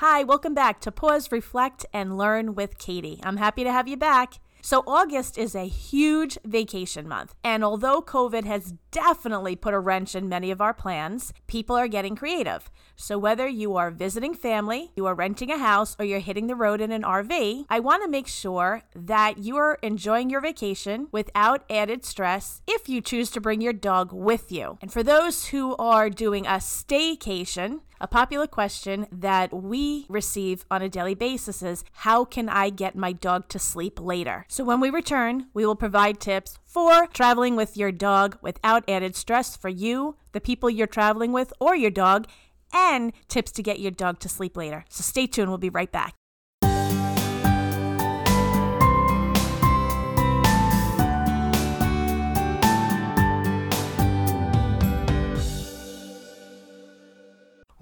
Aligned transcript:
Hi, 0.00 0.24
welcome 0.24 0.52
back 0.52 0.82
to 0.82 0.92
Pause, 0.92 1.32
Reflect, 1.32 1.86
and 1.90 2.18
Learn 2.18 2.54
with 2.54 2.76
Katie. 2.76 3.18
I'm 3.22 3.38
happy 3.38 3.64
to 3.64 3.72
have 3.72 3.88
you 3.88 3.96
back. 3.96 4.34
So, 4.60 4.82
August 4.86 5.38
is 5.38 5.54
a 5.54 5.68
huge 5.68 6.36
vacation 6.44 7.08
month. 7.08 7.34
And 7.42 7.64
although 7.64 8.02
COVID 8.02 8.44
has 8.44 8.74
definitely 8.90 9.56
put 9.56 9.72
a 9.72 9.78
wrench 9.78 10.14
in 10.14 10.28
many 10.28 10.50
of 10.50 10.60
our 10.60 10.74
plans, 10.74 11.32
people 11.46 11.76
are 11.76 11.88
getting 11.88 12.14
creative. 12.14 12.70
So, 12.94 13.16
whether 13.16 13.48
you 13.48 13.76
are 13.76 13.90
visiting 13.90 14.34
family, 14.34 14.90
you 14.96 15.06
are 15.06 15.14
renting 15.14 15.50
a 15.50 15.56
house, 15.56 15.96
or 15.98 16.04
you're 16.04 16.18
hitting 16.18 16.46
the 16.46 16.56
road 16.56 16.82
in 16.82 16.92
an 16.92 17.02
RV, 17.02 17.64
I 17.70 17.80
want 17.80 18.02
to 18.02 18.10
make 18.10 18.26
sure 18.26 18.82
that 18.94 19.38
you 19.38 19.56
are 19.56 19.78
enjoying 19.82 20.28
your 20.28 20.42
vacation 20.42 21.08
without 21.10 21.64
added 21.70 22.04
stress 22.04 22.60
if 22.66 22.86
you 22.86 23.00
choose 23.00 23.30
to 23.30 23.40
bring 23.40 23.62
your 23.62 23.72
dog 23.72 24.12
with 24.12 24.52
you. 24.52 24.76
And 24.82 24.92
for 24.92 25.02
those 25.02 25.46
who 25.46 25.74
are 25.76 26.10
doing 26.10 26.44
a 26.44 26.58
staycation, 26.58 27.80
a 28.00 28.06
popular 28.06 28.46
question 28.46 29.06
that 29.10 29.52
we 29.52 30.06
receive 30.08 30.64
on 30.70 30.82
a 30.82 30.88
daily 30.88 31.14
basis 31.14 31.62
is 31.62 31.84
How 31.92 32.24
can 32.24 32.48
I 32.48 32.70
get 32.70 32.96
my 32.96 33.12
dog 33.12 33.48
to 33.48 33.58
sleep 33.58 34.00
later? 34.00 34.44
So, 34.48 34.64
when 34.64 34.80
we 34.80 34.90
return, 34.90 35.46
we 35.54 35.64
will 35.64 35.76
provide 35.76 36.20
tips 36.20 36.58
for 36.64 37.06
traveling 37.08 37.56
with 37.56 37.76
your 37.76 37.92
dog 37.92 38.38
without 38.42 38.88
added 38.88 39.16
stress 39.16 39.56
for 39.56 39.68
you, 39.68 40.16
the 40.32 40.40
people 40.40 40.70
you're 40.70 40.86
traveling 40.86 41.32
with, 41.32 41.52
or 41.60 41.74
your 41.74 41.90
dog, 41.90 42.26
and 42.72 43.12
tips 43.28 43.52
to 43.52 43.62
get 43.62 43.80
your 43.80 43.92
dog 43.92 44.18
to 44.20 44.28
sleep 44.28 44.56
later. 44.56 44.84
So, 44.88 45.02
stay 45.02 45.26
tuned, 45.26 45.48
we'll 45.48 45.58
be 45.58 45.70
right 45.70 45.90
back. 45.90 46.14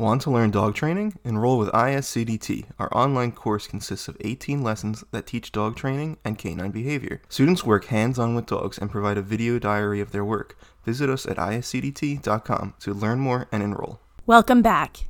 Want 0.05 0.21
to 0.21 0.31
learn 0.31 0.51
dog 0.51 0.75
training? 0.75 1.15
Enroll 1.25 1.57
with 1.57 1.71
ISCDT. 1.71 2.67
Our 2.79 2.95
online 2.95 3.33
course 3.33 3.67
consists 3.67 4.07
of 4.07 4.19
18 4.21 4.63
lessons 4.63 5.03
that 5.13 5.27
teach 5.27 5.51
dog 5.51 5.77
training 5.77 6.19
and 6.27 6.37
canine 6.37 6.73
behavior. 6.73 7.23
Students 7.31 7.65
work 7.65 7.87
hands 7.87 8.19
on 8.19 8.35
with 8.35 8.45
dogs 8.45 8.77
and 8.77 8.91
provide 8.91 9.17
a 9.17 9.23
video 9.23 9.59
diary 9.59 10.03
of 10.03 10.13
their 10.13 10.23
work. 10.23 10.59
Visit 10.85 11.09
us 11.09 11.25
at 11.25 11.39
iscdt.com 11.39 12.75
to 12.81 12.93
learn 12.93 13.19
more 13.19 13.49
and 13.51 13.63
enroll. 13.63 13.99
Welcome 14.27 14.61
back. 14.61 15.07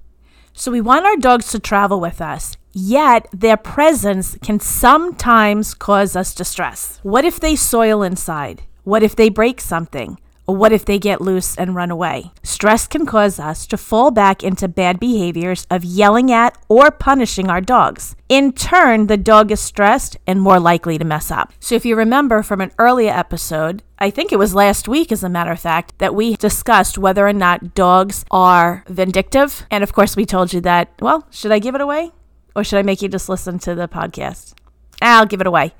So, 0.53 0.71
we 0.71 0.81
want 0.81 1.05
our 1.05 1.17
dogs 1.17 1.49
to 1.49 1.59
travel 1.59 1.99
with 1.99 2.21
us, 2.21 2.57
yet 2.73 3.27
their 3.33 3.57
presence 3.57 4.39
can 4.45 4.61
sometimes 4.61 5.75
cause 5.75 6.15
us 6.15 6.33
distress. 6.33 7.01
What 7.03 7.25
if 7.25 7.41
they 7.41 7.57
soil 7.57 8.05
inside? 8.05 8.63
What 8.85 9.03
if 9.03 9.17
they 9.17 9.29
break 9.29 9.61
something? 9.61 10.19
What 10.47 10.73
if 10.73 10.85
they 10.85 10.99
get 10.99 11.23
loose 11.23 11.57
and 11.57 11.75
run 11.75 11.91
away? 11.91 12.33
Stress 12.43 12.87
can 12.87 13.07
cause 13.07 13.41
us 13.41 13.67
to 13.67 13.79
fall 13.79 14.11
back 14.11 14.43
into 14.43 14.69
bad 14.69 15.01
behaviors 15.01 15.67
of 15.71 15.85
yelling 15.85 16.31
at 16.31 16.59
or 16.69 16.91
punishing 16.91 17.49
our 17.49 17.63
dogs. 17.63 18.15
In 18.29 18.53
turn, 18.53 19.07
the 19.07 19.17
dog 19.17 19.51
is 19.51 19.61
stressed 19.61 20.19
and 20.27 20.43
more 20.43 20.61
likely 20.61 20.99
to 20.99 21.05
mess 21.05 21.31
up. 21.31 21.55
So, 21.61 21.75
if 21.75 21.87
you 21.87 21.97
remember 21.97 22.43
from 22.43 22.61
an 22.61 22.73
earlier 22.79 23.11
episode, 23.11 23.83
I 23.99 24.11
think 24.11 24.33
it 24.33 24.39
was 24.39 24.55
last 24.55 24.87
week, 24.87 25.11
as 25.11 25.25
a 25.25 25.31
matter 25.31 25.53
of 25.53 25.61
fact, 25.61 25.99
that 25.99 26.15
we 26.15 26.37
discussed 26.37 26.99
whether 26.99 27.27
or 27.27 27.33
not 27.33 27.75
dogs 27.75 28.27
are 28.31 28.85
vindictive. 28.87 29.65
And 29.71 29.83
of 29.83 29.95
course, 29.95 30.15
we 30.15 30.27
told 30.27 30.53
you 30.53 30.61
that, 30.61 30.93
well, 31.01 31.27
should 31.31 31.53
I 31.53 31.59
give 31.59 31.75
it 31.75 31.81
away? 31.81 32.13
Or 32.55 32.65
should 32.65 32.79
I 32.79 32.83
make 32.83 33.01
you 33.01 33.09
just 33.09 33.31
listen 33.31 33.59
to 33.61 33.75
the 33.75 33.89
podcast? 33.89 34.53
I'll 35.01 35.27
give 35.27 35.41
it 35.41 35.47
away. 35.47 35.75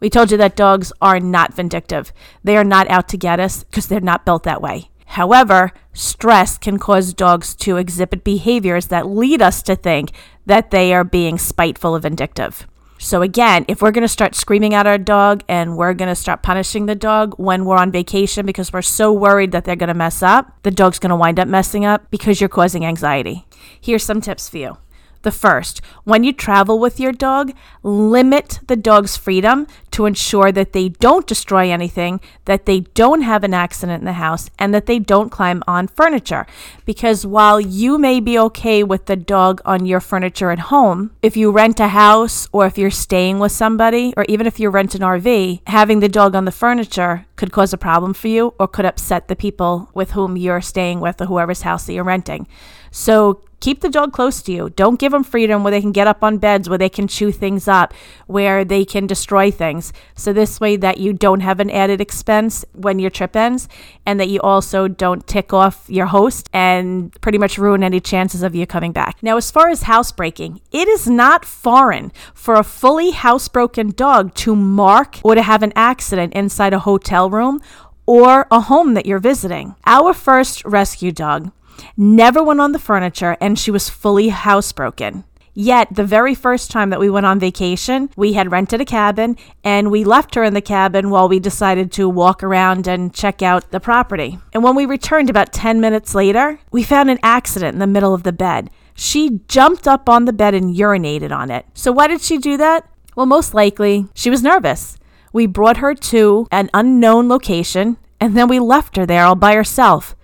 We 0.00 0.10
told 0.10 0.30
you 0.30 0.36
that 0.38 0.56
dogs 0.56 0.92
are 1.00 1.20
not 1.20 1.54
vindictive. 1.54 2.12
They 2.42 2.56
are 2.56 2.64
not 2.64 2.88
out 2.88 3.08
to 3.10 3.18
get 3.18 3.38
us 3.38 3.64
because 3.64 3.86
they're 3.86 4.00
not 4.00 4.24
built 4.24 4.44
that 4.44 4.62
way. 4.62 4.90
However, 5.06 5.72
stress 5.92 6.56
can 6.56 6.78
cause 6.78 7.12
dogs 7.12 7.54
to 7.56 7.76
exhibit 7.76 8.24
behaviors 8.24 8.86
that 8.86 9.08
lead 9.08 9.42
us 9.42 9.62
to 9.64 9.74
think 9.74 10.12
that 10.46 10.70
they 10.70 10.94
are 10.94 11.04
being 11.04 11.36
spiteful 11.36 11.96
or 11.96 11.98
vindictive. 11.98 12.66
So, 13.02 13.22
again, 13.22 13.64
if 13.66 13.80
we're 13.80 13.92
going 13.92 14.02
to 14.02 14.08
start 14.08 14.34
screaming 14.34 14.74
at 14.74 14.86
our 14.86 14.98
dog 14.98 15.42
and 15.48 15.76
we're 15.76 15.94
going 15.94 16.10
to 16.10 16.14
start 16.14 16.42
punishing 16.42 16.84
the 16.84 16.94
dog 16.94 17.34
when 17.38 17.64
we're 17.64 17.78
on 17.78 17.90
vacation 17.90 18.44
because 18.44 18.72
we're 18.72 18.82
so 18.82 19.10
worried 19.10 19.52
that 19.52 19.64
they're 19.64 19.74
going 19.74 19.88
to 19.88 19.94
mess 19.94 20.22
up, 20.22 20.62
the 20.64 20.70
dog's 20.70 20.98
going 20.98 21.10
to 21.10 21.16
wind 21.16 21.40
up 21.40 21.48
messing 21.48 21.84
up 21.84 22.10
because 22.10 22.40
you're 22.40 22.48
causing 22.48 22.84
anxiety. 22.84 23.46
Here's 23.80 24.04
some 24.04 24.20
tips 24.20 24.50
for 24.50 24.58
you. 24.58 24.76
The 25.22 25.30
first, 25.30 25.82
when 26.04 26.24
you 26.24 26.32
travel 26.32 26.78
with 26.78 26.98
your 26.98 27.12
dog, 27.12 27.52
limit 27.82 28.60
the 28.68 28.76
dog's 28.76 29.18
freedom 29.18 29.66
to 29.90 30.06
ensure 30.06 30.50
that 30.50 30.72
they 30.72 30.88
don't 30.88 31.26
destroy 31.26 31.70
anything, 31.70 32.20
that 32.46 32.64
they 32.64 32.80
don't 32.80 33.20
have 33.20 33.44
an 33.44 33.52
accident 33.52 34.00
in 34.00 34.06
the 34.06 34.14
house, 34.14 34.48
and 34.58 34.72
that 34.72 34.86
they 34.86 34.98
don't 34.98 35.28
climb 35.28 35.62
on 35.66 35.88
furniture. 35.88 36.46
Because 36.86 37.26
while 37.26 37.60
you 37.60 37.98
may 37.98 38.18
be 38.18 38.38
okay 38.38 38.82
with 38.82 39.06
the 39.06 39.16
dog 39.16 39.60
on 39.66 39.84
your 39.84 40.00
furniture 40.00 40.50
at 40.50 40.70
home, 40.70 41.10
if 41.20 41.36
you 41.36 41.50
rent 41.50 41.80
a 41.80 41.88
house 41.88 42.48
or 42.50 42.64
if 42.64 42.78
you're 42.78 42.90
staying 42.90 43.38
with 43.38 43.52
somebody, 43.52 44.14
or 44.16 44.24
even 44.26 44.46
if 44.46 44.58
you 44.58 44.70
rent 44.70 44.94
an 44.94 45.02
RV, 45.02 45.60
having 45.66 46.00
the 46.00 46.08
dog 46.08 46.34
on 46.34 46.46
the 46.46 46.52
furniture 46.52 47.26
could 47.36 47.52
cause 47.52 47.74
a 47.74 47.78
problem 47.78 48.14
for 48.14 48.28
you 48.28 48.54
or 48.58 48.66
could 48.66 48.86
upset 48.86 49.28
the 49.28 49.36
people 49.36 49.90
with 49.92 50.12
whom 50.12 50.38
you're 50.38 50.62
staying 50.62 51.00
with 51.00 51.20
or 51.20 51.26
whoever's 51.26 51.62
house 51.62 51.84
that 51.84 51.92
you're 51.92 52.04
renting. 52.04 52.46
So 52.90 53.42
keep 53.60 53.80
the 53.80 53.88
dog 53.88 54.12
close 54.12 54.42
to 54.42 54.52
you. 54.52 54.70
Don't 54.70 54.98
give 54.98 55.12
them 55.12 55.22
freedom 55.22 55.62
where 55.62 55.70
they 55.70 55.80
can 55.80 55.92
get 55.92 56.06
up 56.06 56.24
on 56.24 56.38
beds, 56.38 56.68
where 56.68 56.78
they 56.78 56.88
can 56.88 57.06
chew 57.06 57.30
things 57.30 57.68
up, 57.68 57.94
where 58.26 58.64
they 58.64 58.84
can 58.84 59.06
destroy 59.06 59.50
things. 59.50 59.92
So 60.14 60.32
this 60.32 60.58
way 60.60 60.76
that 60.76 60.98
you 60.98 61.12
don't 61.12 61.40
have 61.40 61.60
an 61.60 61.70
added 61.70 62.00
expense 62.00 62.64
when 62.72 62.98
your 62.98 63.10
trip 63.10 63.36
ends 63.36 63.68
and 64.06 64.18
that 64.18 64.28
you 64.28 64.40
also 64.40 64.88
don't 64.88 65.26
tick 65.26 65.52
off 65.52 65.84
your 65.88 66.06
host 66.06 66.48
and 66.52 67.18
pretty 67.20 67.38
much 67.38 67.58
ruin 67.58 67.84
any 67.84 68.00
chances 68.00 68.42
of 68.42 68.54
you 68.54 68.66
coming 68.66 68.92
back. 68.92 69.22
Now, 69.22 69.36
as 69.36 69.50
far 69.50 69.68
as 69.68 69.82
housebreaking, 69.82 70.60
it 70.72 70.88
is 70.88 71.06
not 71.06 71.44
foreign 71.44 72.12
for 72.34 72.54
a 72.54 72.64
fully 72.64 73.12
housebroken 73.12 73.94
dog 73.94 74.34
to 74.36 74.56
mark 74.56 75.18
or 75.22 75.34
to 75.34 75.42
have 75.42 75.62
an 75.62 75.72
accident 75.76 76.32
inside 76.32 76.72
a 76.72 76.80
hotel 76.80 77.28
room 77.28 77.60
or 78.06 78.46
a 78.50 78.60
home 78.60 78.94
that 78.94 79.06
you're 79.06 79.20
visiting. 79.20 79.74
Our 79.86 80.12
first 80.12 80.64
rescue 80.64 81.12
dog 81.12 81.52
never 81.96 82.42
went 82.42 82.60
on 82.60 82.72
the 82.72 82.78
furniture, 82.78 83.36
and 83.40 83.58
she 83.58 83.70
was 83.70 83.88
fully 83.88 84.30
housebroken. 84.30 85.24
Yet, 85.52 85.88
the 85.90 86.04
very 86.04 86.34
first 86.34 86.70
time 86.70 86.90
that 86.90 87.00
we 87.00 87.10
went 87.10 87.26
on 87.26 87.40
vacation, 87.40 88.08
we 88.16 88.34
had 88.34 88.52
rented 88.52 88.80
a 88.80 88.84
cabin 88.84 89.36
and 89.64 89.90
we 89.90 90.04
left 90.04 90.34
her 90.36 90.44
in 90.44 90.54
the 90.54 90.60
cabin 90.60 91.10
while 91.10 91.28
we 91.28 91.40
decided 91.40 91.90
to 91.92 92.08
walk 92.08 92.42
around 92.42 92.86
and 92.86 93.12
check 93.12 93.42
out 93.42 93.70
the 93.70 93.80
property. 93.80 94.38
And 94.52 94.62
when 94.62 94.76
we 94.76 94.86
returned 94.86 95.28
about 95.28 95.52
10 95.52 95.80
minutes 95.80 96.14
later, 96.14 96.60
we 96.70 96.82
found 96.82 97.10
an 97.10 97.18
accident 97.22 97.74
in 97.74 97.80
the 97.80 97.86
middle 97.86 98.14
of 98.14 98.22
the 98.22 98.32
bed. 98.32 98.70
She 98.94 99.40
jumped 99.48 99.88
up 99.88 100.08
on 100.08 100.24
the 100.24 100.32
bed 100.32 100.54
and 100.54 100.74
urinated 100.74 101.32
on 101.32 101.50
it. 101.50 101.66
So, 101.74 101.90
why 101.90 102.06
did 102.06 102.20
she 102.20 102.38
do 102.38 102.56
that? 102.56 102.88
Well, 103.16 103.26
most 103.26 103.52
likely, 103.52 104.06
she 104.14 104.30
was 104.30 104.42
nervous. 104.42 104.96
We 105.32 105.46
brought 105.46 105.78
her 105.78 105.94
to 105.94 106.46
an 106.52 106.70
unknown 106.72 107.28
location 107.28 107.96
and 108.20 108.36
then 108.36 108.48
we 108.48 108.60
left 108.60 108.96
her 108.96 109.06
there 109.06 109.24
all 109.24 109.34
by 109.34 109.54
herself. 109.54 110.14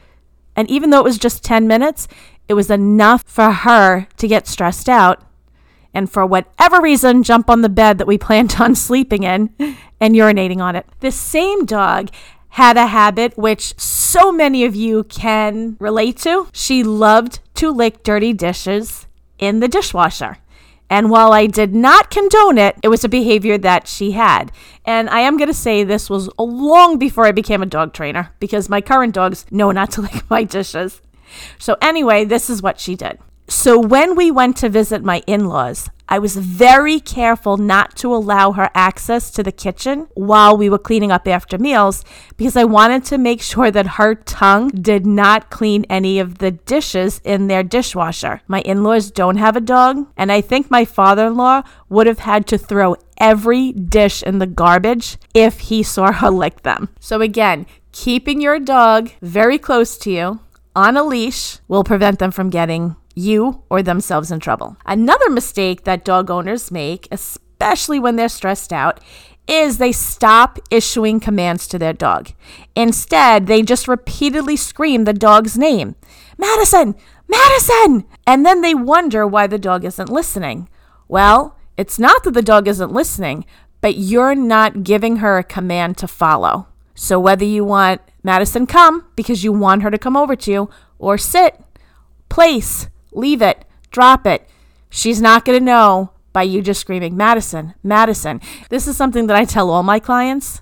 And 0.57 0.71
even 0.71 0.91
though 0.91 1.01
it 1.01 1.05
was 1.05 1.19
just 1.19 1.45
10 1.45 1.69
minutes, 1.69 2.09
it 2.49 2.55
was 2.55 2.71
enough 2.71 3.23
for 3.27 3.51
her 3.51 4.09
to 4.17 4.29
get 4.29 4.47
stressed 4.47 4.89
out 4.89 5.23
and 5.93 6.11
for 6.11 6.27
whatever 6.27 6.81
reason 6.81 7.23
jump 7.23 7.49
on 7.49 7.63
the 7.63 7.69
bed 7.69 7.99
that 7.99 8.07
we 8.07 8.19
planned 8.27 8.57
on 8.59 8.75
sleeping 8.75 9.23
in 9.23 9.51
and 10.01 10.15
urinating 10.15 10.59
on 10.59 10.77
it. 10.77 10.87
This 11.01 11.17
same 11.17 11.65
dog 11.65 12.11
had 12.51 12.77
a 12.77 12.87
habit 12.87 13.37
which 13.37 13.79
so 13.79 14.33
many 14.33 14.65
of 14.65 14.75
you 14.75 15.05
can 15.05 15.77
relate 15.79 16.17
to. 16.17 16.49
She 16.53 16.83
loved 16.83 17.41
to 17.57 17.71
lick 17.71 18.03
dirty 18.03 18.33
dishes 18.33 19.07
in 19.39 19.61
the 19.61 19.69
dishwasher. 19.69 20.39
And 20.89 21.11
while 21.11 21.33
I 21.33 21.47
did 21.47 21.75
not 21.75 22.11
condone 22.11 22.59
it, 22.59 22.77
it 22.83 22.89
was 22.89 23.05
a 23.05 23.09
behavior 23.09 23.59
that 23.59 23.89
she 23.89 24.13
had. 24.13 24.53
And 24.85 25.11
I 25.11 25.21
am 25.21 25.37
going 25.37 25.49
to 25.49 25.55
say 25.55 25.83
this 25.83 26.09
was 26.09 26.31
long 26.39 26.99
before 26.99 27.27
I 27.27 27.33
became 27.33 27.63
a 27.63 27.67
dog 27.67 27.93
trainer 27.93 28.33
because 28.39 28.69
my 28.69 28.81
current 28.81 29.15
dogs 29.15 29.47
know 29.51 29.73
not 29.73 29.91
to 29.93 30.01
lick 30.03 30.29
my 30.31 30.45
dishes. 30.45 31.03
So, 31.59 31.77
anyway, 31.83 32.25
this 32.25 32.49
is 32.49 32.63
what 32.63 32.79
she 32.79 32.95
did. 32.95 33.19
So, 33.49 33.79
when 33.79 34.15
we 34.15 34.31
went 34.31 34.57
to 34.59 34.69
visit 34.69 35.03
my 35.03 35.23
in 35.27 35.49
laws, 35.49 35.91
I 36.09 36.19
was 36.19 36.37
very 36.37 37.01
careful 37.01 37.57
not 37.57 37.97
to 37.97 38.15
allow 38.15 38.53
her 38.53 38.71
access 38.75 39.31
to 39.33 39.43
the 39.43 39.51
kitchen 39.51 40.07
while 40.15 40.57
we 40.57 40.71
were 40.71 40.79
cleaning 40.79 41.11
up 41.11 41.27
after 41.27 41.59
meals 41.59 42.05
because 42.37 42.57
I 42.57 42.65
wanted 42.65 43.05
to 43.07 43.19
make 43.19 43.43
sure 43.43 43.71
that 43.71 43.97
her 43.99 44.15
tongue 44.15 44.69
did 44.69 45.05
not 45.05 45.51
clean 45.51 45.85
any 45.91 46.21
of 46.21 46.39
the 46.39 46.53
dishes 46.53 47.21
in 47.25 47.49
their 47.49 47.65
dishwasher. 47.65 48.41
My 48.47 48.61
in 48.61 48.85
laws 48.85 49.11
don't 49.11 49.37
have 49.37 49.57
a 49.57 49.61
dog, 49.61 50.07
and 50.17 50.31
I 50.31 50.41
think 50.41 50.71
my 50.71 50.85
father 50.85 51.27
in 51.27 51.37
law 51.37 51.63
would 51.89 52.07
have 52.07 52.21
had 52.21 52.47
to 52.49 52.59
throw 52.59 52.97
every 53.19 53.73
dish 53.73 54.23
in 54.23 54.39
the 54.39 54.47
garbage 54.47 55.17
if 55.35 55.61
he 55.61 55.83
saw 55.83 56.13
her 56.13 56.31
lick 56.43 56.63
them. 56.63 56.89
So, 57.01 57.21
again, 57.21 57.67
keeping 57.91 58.41
your 58.41 58.61
dog 58.61 59.11
very 59.23 59.59
close 59.59 59.97
to 59.99 60.11
you 60.11 60.41
on 60.77 60.97
a 60.97 61.03
leash 61.03 61.59
will 61.67 61.83
prevent 61.83 62.19
them 62.19 62.31
from 62.31 62.51
getting 62.51 62.95
you 63.17 63.63
or 63.69 63.83
themselves 63.83 64.31
in 64.31 64.39
trouble. 64.39 64.77
Another 64.87 65.29
mistake 65.29 65.83
that 65.83 66.05
dog 66.05 66.31
owners 66.31 66.71
make, 66.71 67.09
especially 67.11 67.99
when 67.99 68.15
they're 68.15 68.29
stressed 68.29 68.73
out, 68.73 69.01
is 69.49 69.79
they 69.79 69.93
stop 69.93 70.59
issuing 70.71 71.19
commands 71.19 71.67
to 71.69 71.79
their 71.79 71.93
dog. 71.93 72.31
Instead, 72.75 73.47
they 73.47 73.63
just 73.63 73.89
repeatedly 73.89 74.57
scream 74.57 75.05
the 75.05 75.13
dog's 75.13 75.57
name 75.57 75.97
Madison, 76.39 76.95
Madison! 77.27 78.05
And 78.27 78.45
then 78.45 78.61
they 78.61 78.75
wonder 78.75 79.27
why 79.27 79.47
the 79.47 79.59
dog 79.59 79.85
isn't 79.85 80.11
listening. 80.11 80.69
Well, 81.09 81.57
it's 81.77 81.99
not 81.99 82.25
that 82.25 82.33
the 82.33 82.43
dog 82.43 82.69
isn't 82.69 82.93
listening, 82.93 83.47
but 83.81 83.97
you're 83.97 84.35
not 84.35 84.83
giving 84.83 85.17
her 85.17 85.39
a 85.39 85.45
command 85.45 85.97
to 85.99 86.09
follow. 86.09 86.67
So 86.95 87.21
whether 87.21 87.45
you 87.45 87.65
want 87.65 88.01
Madison 88.23 88.67
come 88.67 89.07
because 89.17 89.45
you 89.45 89.53
want 89.53 89.83
her 89.83 89.91
to 89.91 89.99
come 89.99 90.17
over 90.17 90.35
to 90.35 90.51
you, 90.51 90.71
or 90.99 91.19
sit, 91.19 91.61
place, 92.29 92.89
leave 93.17 93.43
it, 93.43 93.65
drop 93.91 94.27
it, 94.27 94.49
she's 94.91 95.21
not 95.21 95.45
going 95.45 95.59
to 95.59 95.65
know 95.65 96.11
by 96.33 96.43
you 96.43 96.61
just 96.61 96.81
screaming, 96.81 97.17
Madison, 97.17 97.75
Madison. 97.83 98.41
This 98.69 98.87
is 98.87 98.97
something 98.97 99.27
that 99.27 99.37
I 99.37 99.45
tell 99.45 99.71
all 99.71 99.83
my 99.83 99.99
clients. 99.99 100.61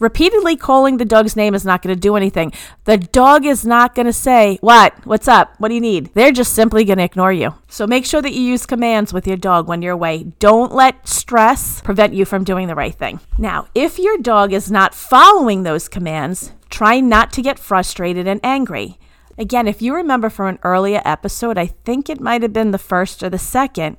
Repeatedly 0.00 0.56
calling 0.56 0.96
the 0.96 1.04
dog's 1.04 1.36
name 1.36 1.54
is 1.54 1.64
not 1.64 1.82
going 1.82 1.94
to 1.94 2.00
do 2.00 2.16
anything. 2.16 2.52
The 2.84 2.96
dog 2.96 3.44
is 3.44 3.66
not 3.66 3.94
going 3.94 4.06
to 4.06 4.14
say, 4.14 4.56
What? 4.62 4.94
What's 5.04 5.28
up? 5.28 5.54
What 5.58 5.68
do 5.68 5.74
you 5.74 5.80
need? 5.80 6.14
They're 6.14 6.32
just 6.32 6.54
simply 6.54 6.84
going 6.84 6.96
to 6.98 7.04
ignore 7.04 7.32
you. 7.34 7.54
So 7.68 7.86
make 7.86 8.06
sure 8.06 8.22
that 8.22 8.32
you 8.32 8.40
use 8.40 8.64
commands 8.64 9.12
with 9.12 9.26
your 9.26 9.36
dog 9.36 9.68
when 9.68 9.82
you're 9.82 9.92
away. 9.92 10.32
Don't 10.38 10.72
let 10.72 11.06
stress 11.06 11.82
prevent 11.82 12.14
you 12.14 12.24
from 12.24 12.44
doing 12.44 12.66
the 12.66 12.74
right 12.74 12.94
thing. 12.94 13.20
Now, 13.36 13.66
if 13.74 13.98
your 13.98 14.16
dog 14.16 14.54
is 14.54 14.70
not 14.70 14.94
following 14.94 15.64
those 15.64 15.86
commands, 15.86 16.52
try 16.70 17.00
not 17.00 17.30
to 17.34 17.42
get 17.42 17.58
frustrated 17.58 18.26
and 18.26 18.40
angry. 18.42 18.98
Again, 19.40 19.66
if 19.66 19.80
you 19.80 19.94
remember 19.94 20.28
from 20.28 20.48
an 20.48 20.58
earlier 20.62 21.00
episode, 21.02 21.56
I 21.56 21.64
think 21.64 22.10
it 22.10 22.20
might 22.20 22.42
have 22.42 22.52
been 22.52 22.72
the 22.72 22.78
first 22.78 23.22
or 23.22 23.30
the 23.30 23.38
second 23.38 23.96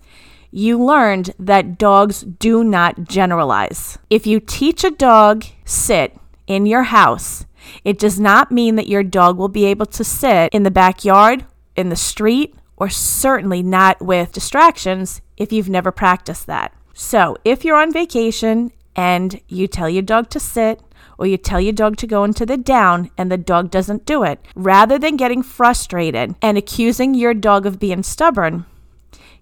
you 0.51 0.77
learned 0.77 1.33
that 1.39 1.79
dogs 1.79 2.21
do 2.21 2.63
not 2.63 3.05
generalize. 3.05 3.97
If 4.11 4.27
you 4.27 4.39
teach 4.39 4.83
a 4.83 4.91
dog 4.91 5.45
sit 5.65 6.15
in 6.45 6.67
your 6.67 6.83
house, 6.83 7.45
it 7.83 7.97
does 7.97 8.19
not 8.19 8.51
mean 8.51 8.75
that 8.75 8.87
your 8.87 9.01
dog 9.01 9.37
will 9.37 9.47
be 9.47 9.65
able 9.65 9.87
to 9.87 10.03
sit 10.03 10.53
in 10.53 10.61
the 10.61 10.69
backyard, 10.69 11.45
in 11.75 11.89
the 11.89 11.95
street, 11.95 12.53
or 12.77 12.89
certainly 12.89 13.63
not 13.63 13.99
with 13.99 14.33
distractions 14.33 15.21
if 15.37 15.51
you've 15.51 15.69
never 15.69 15.91
practiced 15.91 16.45
that. 16.45 16.71
So, 16.93 17.35
if 17.43 17.65
you're 17.65 17.81
on 17.81 17.91
vacation 17.91 18.73
and 18.95 19.41
you 19.47 19.67
tell 19.67 19.89
your 19.89 20.01
dog 20.01 20.29
to 20.31 20.39
sit, 20.39 20.81
or 21.17 21.25
you 21.25 21.37
tell 21.37 21.61
your 21.61 21.73
dog 21.73 21.97
to 21.97 22.07
go 22.07 22.23
into 22.23 22.45
the 22.45 22.57
down 22.57 23.11
and 23.17 23.31
the 23.31 23.37
dog 23.37 23.71
doesn't 23.71 24.05
do 24.05 24.23
it, 24.23 24.39
rather 24.55 24.97
than 24.97 25.17
getting 25.17 25.43
frustrated 25.43 26.35
and 26.41 26.57
accusing 26.57 27.13
your 27.13 27.33
dog 27.33 27.65
of 27.65 27.79
being 27.79 28.03
stubborn, 28.03 28.65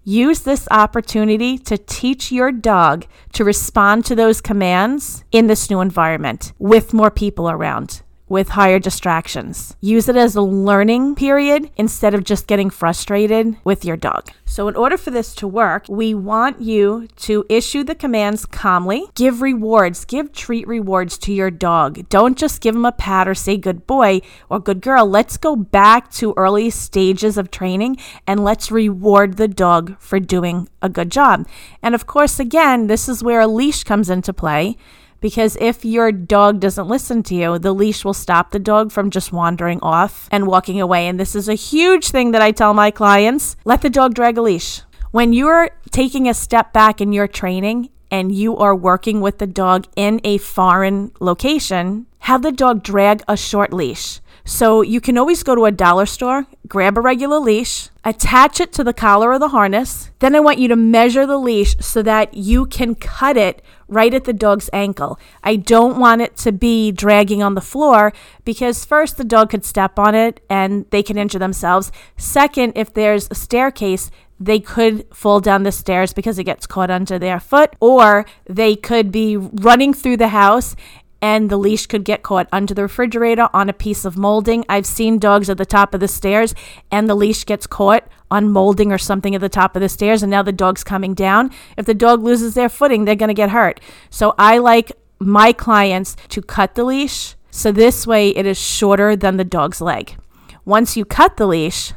Use 0.02 0.40
this 0.40 0.66
opportunity 0.70 1.58
to 1.58 1.76
teach 1.76 2.32
your 2.32 2.50
dog 2.52 3.04
to 3.34 3.44
respond 3.44 4.06
to 4.06 4.14
those 4.14 4.40
commands 4.40 5.24
in 5.30 5.46
this 5.46 5.68
new 5.68 5.80
environment 5.80 6.54
with 6.58 6.94
more 6.94 7.10
people 7.10 7.50
around 7.50 8.00
with 8.30 8.50
higher 8.50 8.78
distractions. 8.78 9.76
Use 9.80 10.08
it 10.08 10.16
as 10.16 10.36
a 10.36 10.40
learning 10.40 11.16
period 11.16 11.68
instead 11.76 12.14
of 12.14 12.24
just 12.24 12.46
getting 12.46 12.70
frustrated 12.70 13.56
with 13.64 13.84
your 13.84 13.96
dog. 13.96 14.30
So, 14.46 14.68
in 14.68 14.76
order 14.76 14.96
for 14.96 15.10
this 15.10 15.34
to 15.36 15.48
work, 15.48 15.84
we 15.88 16.14
want 16.14 16.60
you 16.60 17.08
to 17.16 17.44
issue 17.48 17.84
the 17.84 17.94
commands 17.94 18.46
calmly, 18.46 19.06
give 19.14 19.42
rewards, 19.42 20.04
give 20.04 20.32
treat 20.32 20.66
rewards 20.66 21.18
to 21.18 21.32
your 21.32 21.50
dog. 21.50 22.08
Don't 22.08 22.38
just 22.38 22.60
give 22.60 22.74
him 22.74 22.84
a 22.84 22.92
pat 22.92 23.28
or 23.28 23.34
say 23.34 23.56
good 23.56 23.86
boy 23.86 24.20
or 24.48 24.60
good 24.60 24.80
girl. 24.80 25.06
Let's 25.06 25.36
go 25.36 25.56
back 25.56 26.10
to 26.12 26.34
early 26.36 26.70
stages 26.70 27.36
of 27.36 27.50
training 27.50 27.98
and 28.26 28.44
let's 28.44 28.70
reward 28.70 29.36
the 29.36 29.48
dog 29.48 29.96
for 30.00 30.20
doing 30.20 30.68
a 30.80 30.88
good 30.88 31.10
job. 31.10 31.48
And 31.82 31.94
of 31.94 32.06
course, 32.06 32.38
again, 32.38 32.86
this 32.86 33.08
is 33.08 33.24
where 33.24 33.40
a 33.40 33.48
leash 33.48 33.82
comes 33.82 34.08
into 34.08 34.32
play 34.32 34.76
because 35.20 35.56
if 35.60 35.84
your 35.84 36.12
dog 36.12 36.60
doesn't 36.60 36.88
listen 36.88 37.22
to 37.24 37.34
you, 37.34 37.58
the 37.58 37.72
leash 37.72 38.04
will 38.04 38.14
stop 38.14 38.50
the 38.50 38.58
dog 38.58 38.92
from 38.92 39.10
just 39.10 39.32
wandering 39.32 39.80
off 39.82 40.28
and 40.30 40.46
walking 40.46 40.80
away. 40.80 41.06
And 41.08 41.18
this 41.18 41.34
is 41.34 41.48
a 41.48 41.54
huge 41.54 42.08
thing 42.08 42.30
that 42.32 42.42
I 42.42 42.50
tell 42.52 42.74
my 42.74 42.90
clients 42.90 43.56
let 43.64 43.82
the 43.82 43.90
dog 43.90 44.14
drag 44.14 44.38
a 44.38 44.42
leash. 44.42 44.82
When 45.10 45.32
you're 45.32 45.70
taking 45.90 46.28
a 46.28 46.34
step 46.34 46.72
back 46.72 47.00
in 47.00 47.12
your 47.12 47.26
training 47.26 47.90
and 48.10 48.32
you 48.32 48.56
are 48.56 48.74
working 48.74 49.20
with 49.20 49.38
the 49.38 49.46
dog 49.46 49.86
in 49.96 50.20
a 50.24 50.38
foreign 50.38 51.12
location, 51.20 52.06
have 52.20 52.42
the 52.42 52.52
dog 52.52 52.82
drag 52.82 53.22
a 53.28 53.36
short 53.36 53.72
leash. 53.72 54.20
So 54.44 54.82
you 54.82 55.00
can 55.00 55.18
always 55.18 55.42
go 55.42 55.54
to 55.54 55.66
a 55.66 55.72
dollar 55.72 56.06
store, 56.06 56.46
grab 56.66 56.96
a 56.96 57.00
regular 57.00 57.38
leash, 57.38 57.88
attach 58.04 58.60
it 58.60 58.72
to 58.72 58.84
the 58.84 58.92
collar 58.92 59.32
of 59.32 59.40
the 59.40 59.48
harness. 59.48 60.10
Then 60.18 60.34
I 60.34 60.40
want 60.40 60.58
you 60.58 60.68
to 60.68 60.76
measure 60.76 61.26
the 61.26 61.38
leash 61.38 61.76
so 61.80 62.02
that 62.02 62.34
you 62.34 62.66
can 62.66 62.94
cut 62.94 63.36
it 63.36 63.62
right 63.88 64.14
at 64.14 64.24
the 64.24 64.32
dog's 64.32 64.70
ankle. 64.72 65.18
I 65.42 65.56
don't 65.56 65.98
want 65.98 66.22
it 66.22 66.36
to 66.38 66.52
be 66.52 66.92
dragging 66.92 67.42
on 67.42 67.54
the 67.54 67.60
floor 67.60 68.12
because, 68.44 68.84
first, 68.84 69.16
the 69.16 69.24
dog 69.24 69.50
could 69.50 69.64
step 69.64 69.98
on 69.98 70.14
it 70.14 70.40
and 70.48 70.86
they 70.90 71.02
can 71.02 71.18
injure 71.18 71.38
themselves. 71.38 71.92
Second, 72.16 72.72
if 72.76 72.94
there's 72.94 73.28
a 73.30 73.34
staircase, 73.34 74.10
they 74.38 74.58
could 74.58 75.06
fall 75.14 75.40
down 75.40 75.64
the 75.64 75.72
stairs 75.72 76.14
because 76.14 76.38
it 76.38 76.44
gets 76.44 76.66
caught 76.66 76.90
under 76.90 77.18
their 77.18 77.38
foot, 77.38 77.76
or 77.78 78.24
they 78.46 78.74
could 78.74 79.12
be 79.12 79.36
running 79.36 79.92
through 79.92 80.16
the 80.16 80.28
house 80.28 80.74
and 81.22 81.50
the 81.50 81.56
leash 81.56 81.86
could 81.86 82.04
get 82.04 82.22
caught 82.22 82.48
under 82.52 82.74
the 82.74 82.82
refrigerator 82.82 83.48
on 83.52 83.68
a 83.68 83.74
piece 83.74 84.04
of 84.04 84.16
molding. 84.16 84.64
I've 84.68 84.86
seen 84.86 85.18
dogs 85.18 85.50
at 85.50 85.58
the 85.58 85.66
top 85.66 85.94
of 85.94 86.00
the 86.00 86.08
stairs 86.08 86.54
and 86.90 87.08
the 87.08 87.14
leash 87.14 87.44
gets 87.44 87.66
caught 87.66 88.08
on 88.30 88.50
molding 88.50 88.92
or 88.92 88.98
something 88.98 89.34
at 89.34 89.40
the 89.40 89.48
top 89.48 89.76
of 89.76 89.82
the 89.82 89.88
stairs 89.88 90.22
and 90.22 90.30
now 90.30 90.42
the 90.42 90.52
dog's 90.52 90.84
coming 90.84 91.14
down. 91.14 91.50
If 91.76 91.86
the 91.86 91.94
dog 91.94 92.22
loses 92.22 92.54
their 92.54 92.68
footing, 92.68 93.04
they're 93.04 93.14
going 93.14 93.28
to 93.28 93.34
get 93.34 93.50
hurt. 93.50 93.80
So 94.08 94.34
I 94.38 94.58
like 94.58 94.92
my 95.18 95.52
clients 95.52 96.16
to 96.28 96.40
cut 96.40 96.74
the 96.74 96.84
leash 96.84 97.34
so 97.50 97.72
this 97.72 98.06
way 98.06 98.30
it 98.30 98.46
is 98.46 98.58
shorter 98.58 99.16
than 99.16 99.36
the 99.36 99.44
dog's 99.44 99.80
leg. 99.80 100.16
Once 100.64 100.96
you 100.96 101.04
cut 101.04 101.36
the 101.36 101.46
leash, 101.46 101.92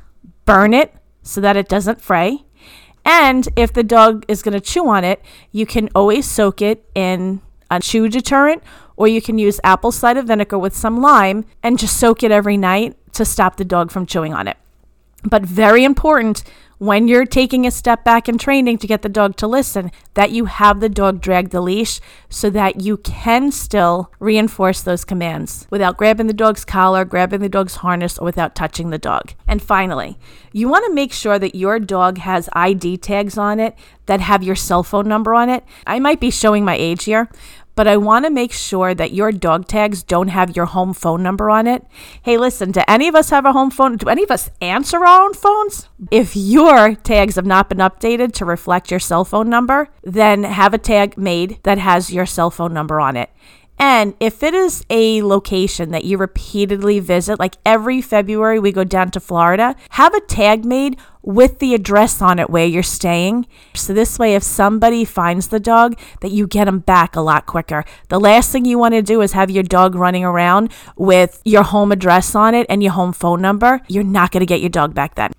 burn 0.45 0.73
it 0.73 0.93
so 1.21 1.39
that 1.39 1.55
it 1.55 1.69
doesn't 1.69 2.01
fray. 2.01 2.43
And 3.05 3.49
if 3.55 3.73
the 3.73 3.83
dog 3.83 4.25
is 4.27 4.41
going 4.41 4.53
to 4.53 4.61
chew 4.61 4.87
on 4.87 5.03
it, 5.03 5.21
you 5.51 5.65
can 5.65 5.89
always 5.93 6.25
soak 6.25 6.61
it 6.61 6.89
in 6.95 7.41
a 7.77 7.79
chew 7.79 8.09
deterrent 8.09 8.63
or 8.95 9.07
you 9.07 9.21
can 9.21 9.37
use 9.37 9.59
apple 9.63 9.91
cider 9.91 10.21
vinegar 10.21 10.57
with 10.57 10.75
some 10.75 11.01
lime 11.01 11.45
and 11.61 11.79
just 11.79 11.97
soak 11.97 12.23
it 12.23 12.31
every 12.31 12.57
night 12.57 12.97
to 13.13 13.25
stop 13.25 13.57
the 13.57 13.65
dog 13.65 13.91
from 13.91 14.05
chewing 14.05 14.33
on 14.33 14.47
it. 14.47 14.57
But 15.23 15.43
very 15.43 15.83
important 15.83 16.43
when 16.83 17.07
you're 17.07 17.25
taking 17.25 17.65
a 17.65 17.71
step 17.71 18.03
back 18.03 18.27
in 18.27 18.37
training 18.37 18.77
to 18.77 18.87
get 18.87 19.03
the 19.03 19.07
dog 19.07 19.37
to 19.37 19.47
listen, 19.47 19.89
that 20.15 20.31
you 20.31 20.45
have 20.45 20.81
the 20.81 20.89
dog 20.89 21.21
drag 21.21 21.49
the 21.51 21.61
leash 21.61 22.01
so 22.27 22.49
that 22.49 22.81
you 22.81 22.97
can 22.97 23.51
still 23.51 24.11
reinforce 24.19 24.81
those 24.81 25.05
commands 25.05 25.65
without 25.69 25.95
grabbing 25.95 26.27
the 26.27 26.33
dog's 26.33 26.65
collar, 26.65 27.05
grabbing 27.05 27.39
the 27.39 27.47
dog's 27.47 27.75
harness, 27.75 28.17
or 28.17 28.25
without 28.25 28.53
touching 28.53 28.89
the 28.89 28.97
dog. 28.97 29.33
And 29.47 29.61
finally, 29.61 30.19
you 30.51 30.67
want 30.67 30.85
to 30.85 30.93
make 30.93 31.13
sure 31.13 31.39
that 31.39 31.55
your 31.55 31.79
dog 31.79 32.17
has 32.17 32.49
ID 32.51 32.97
tags 32.97 33.37
on 33.37 33.61
it 33.61 33.77
that 34.07 34.19
have 34.19 34.43
your 34.43 34.55
cell 34.55 34.83
phone 34.83 35.07
number 35.07 35.33
on 35.33 35.49
it. 35.49 35.63
I 35.87 35.99
might 35.99 36.19
be 36.19 36.31
showing 36.31 36.65
my 36.65 36.75
age 36.75 37.06
here, 37.06 37.30
but 37.75 37.87
I 37.87 37.97
want 37.97 38.25
to 38.25 38.31
make 38.31 38.51
sure 38.51 38.94
that 38.94 39.13
your 39.13 39.31
dog 39.31 39.68
tags 39.68 40.03
don't 40.03 40.27
have 40.27 40.56
your 40.56 40.65
home 40.65 40.94
phone 40.94 41.23
number 41.23 41.49
on 41.49 41.68
it. 41.68 41.85
Hey, 42.21 42.37
listen, 42.37 42.71
do 42.71 42.81
any 42.87 43.07
of 43.07 43.15
us 43.15 43.30
have 43.30 43.45
a 43.45 43.53
home 43.53 43.71
phone? 43.71 43.97
Do 43.97 44.09
any 44.09 44.23
of 44.23 44.31
us 44.31 44.49
answer 44.61 45.06
our 45.06 45.25
own 45.25 45.33
phones? 45.33 45.89
If 46.11 46.35
your 46.35 46.95
tags 46.95 47.35
have 47.35 47.45
not 47.45 47.69
been 47.69 47.80
updated 47.80 48.33
to 48.33 48.45
reflect 48.45 48.92
your 48.92 48.99
cell 48.99 49.25
phone 49.25 49.49
number, 49.49 49.89
then 50.03 50.44
have 50.44 50.73
a 50.73 50.77
tag 50.77 51.18
made 51.18 51.59
that 51.63 51.77
has 51.77 52.13
your 52.13 52.25
cell 52.25 52.51
phone 52.51 52.73
number 52.73 52.99
on 52.99 53.15
it. 53.15 53.30
And 53.80 54.13
if 54.19 54.44
it 54.44 54.53
is 54.53 54.85
a 54.89 55.23
location 55.23 55.92
that 55.92 56.06
you 56.06 56.18
repeatedly 56.18 56.99
visit, 56.99 57.39
like 57.39 57.57
every 57.65 58.01
February 58.01 58.59
we 58.59 58.71
go 58.71 58.83
down 58.83 59.11
to 59.11 59.19
Florida, 59.19 59.75
have 59.89 60.13
a 60.13 60.21
tag 60.21 60.63
made 60.63 60.97
with 61.23 61.59
the 61.59 61.73
address 61.73 62.21
on 62.21 62.37
it 62.37 62.49
where 62.49 62.65
you're 62.65 62.83
staying. 62.83 63.47
So 63.73 63.94
this 63.94 64.19
way, 64.19 64.35
if 64.35 64.44
somebody 64.44 65.06
finds 65.06 65.47
the 65.47 65.59
dog, 65.59 65.97
that 66.21 66.31
you 66.31 66.45
get 66.45 66.65
them 66.65 66.80
back 66.80 67.15
a 67.15 67.21
lot 67.21 67.45
quicker. 67.45 67.85
The 68.09 68.19
last 68.19 68.51
thing 68.51 68.65
you 68.65 68.77
want 68.77 68.94
to 68.94 69.01
do 69.01 69.21
is 69.21 69.31
have 69.31 69.49
your 69.49 69.63
dog 69.63 69.95
running 69.95 70.23
around 70.23 70.71
with 70.95 71.42
your 71.45 71.63
home 71.63 71.92
address 71.92 72.35
on 72.35 72.53
it 72.53 72.68
and 72.69 72.83
your 72.83 72.92
home 72.92 73.13
phone 73.13 73.42
number. 73.42 73.81
You're 73.87 74.03
not 74.03 74.31
going 74.31 74.42
to 74.42 74.45
get 74.45 74.61
your 74.61 74.69
dog 74.69 74.94
back 74.94 75.15
then. 75.15 75.31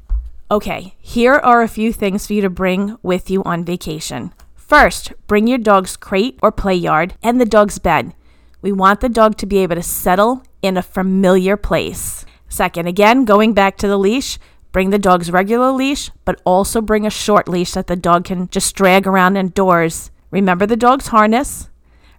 Okay, 0.51 0.95
here 1.01 1.35
are 1.35 1.63
a 1.63 1.69
few 1.69 1.93
things 1.93 2.27
for 2.27 2.33
you 2.33 2.43
to 2.43 2.51
bring 2.51 2.97
with 3.03 3.31
you 3.31 3.43
on 3.45 3.65
vacation. 3.65 4.33
First, 4.55 5.13
bring 5.27 5.47
your 5.47 5.59
dog's 5.59 5.97
crate 5.97 6.39
or 6.43 6.51
play 6.51 6.75
yard 6.75 7.15
and 7.23 7.41
the 7.41 7.45
dog's 7.45 7.79
bed. 7.79 8.15
We 8.63 8.73
want 8.73 9.01
the 9.01 9.09
dog 9.11 9.37
to 9.39 9.47
be 9.47 9.59
able 9.59 9.77
to 9.77 9.83
settle 9.83 10.43
in 10.63 10.79
a 10.79 10.83
familiar 10.83 11.57
place. 11.57 12.25
Second, 12.49 12.87
again, 12.87 13.25
going 13.25 13.53
back 13.53 13.77
to 13.79 13.89
the 13.89 13.99
leash, 13.99 14.39
bring 14.75 14.91
the 14.91 14.99
dog's 14.99 15.31
regular 15.31 15.71
leash, 15.71 16.11
but 16.25 16.43
also 16.45 16.81
bring 16.81 17.07
a 17.07 17.11
short 17.11 17.49
leash 17.49 17.71
that 17.75 17.87
the 17.87 17.95
dog 17.95 18.25
can 18.25 18.49
just 18.49 18.75
drag 18.75 19.07
around 19.07 19.37
indoors. 19.37 20.11
Remember 20.33 20.67
the 20.67 20.77
dog's 20.77 21.07
harness. 21.07 21.71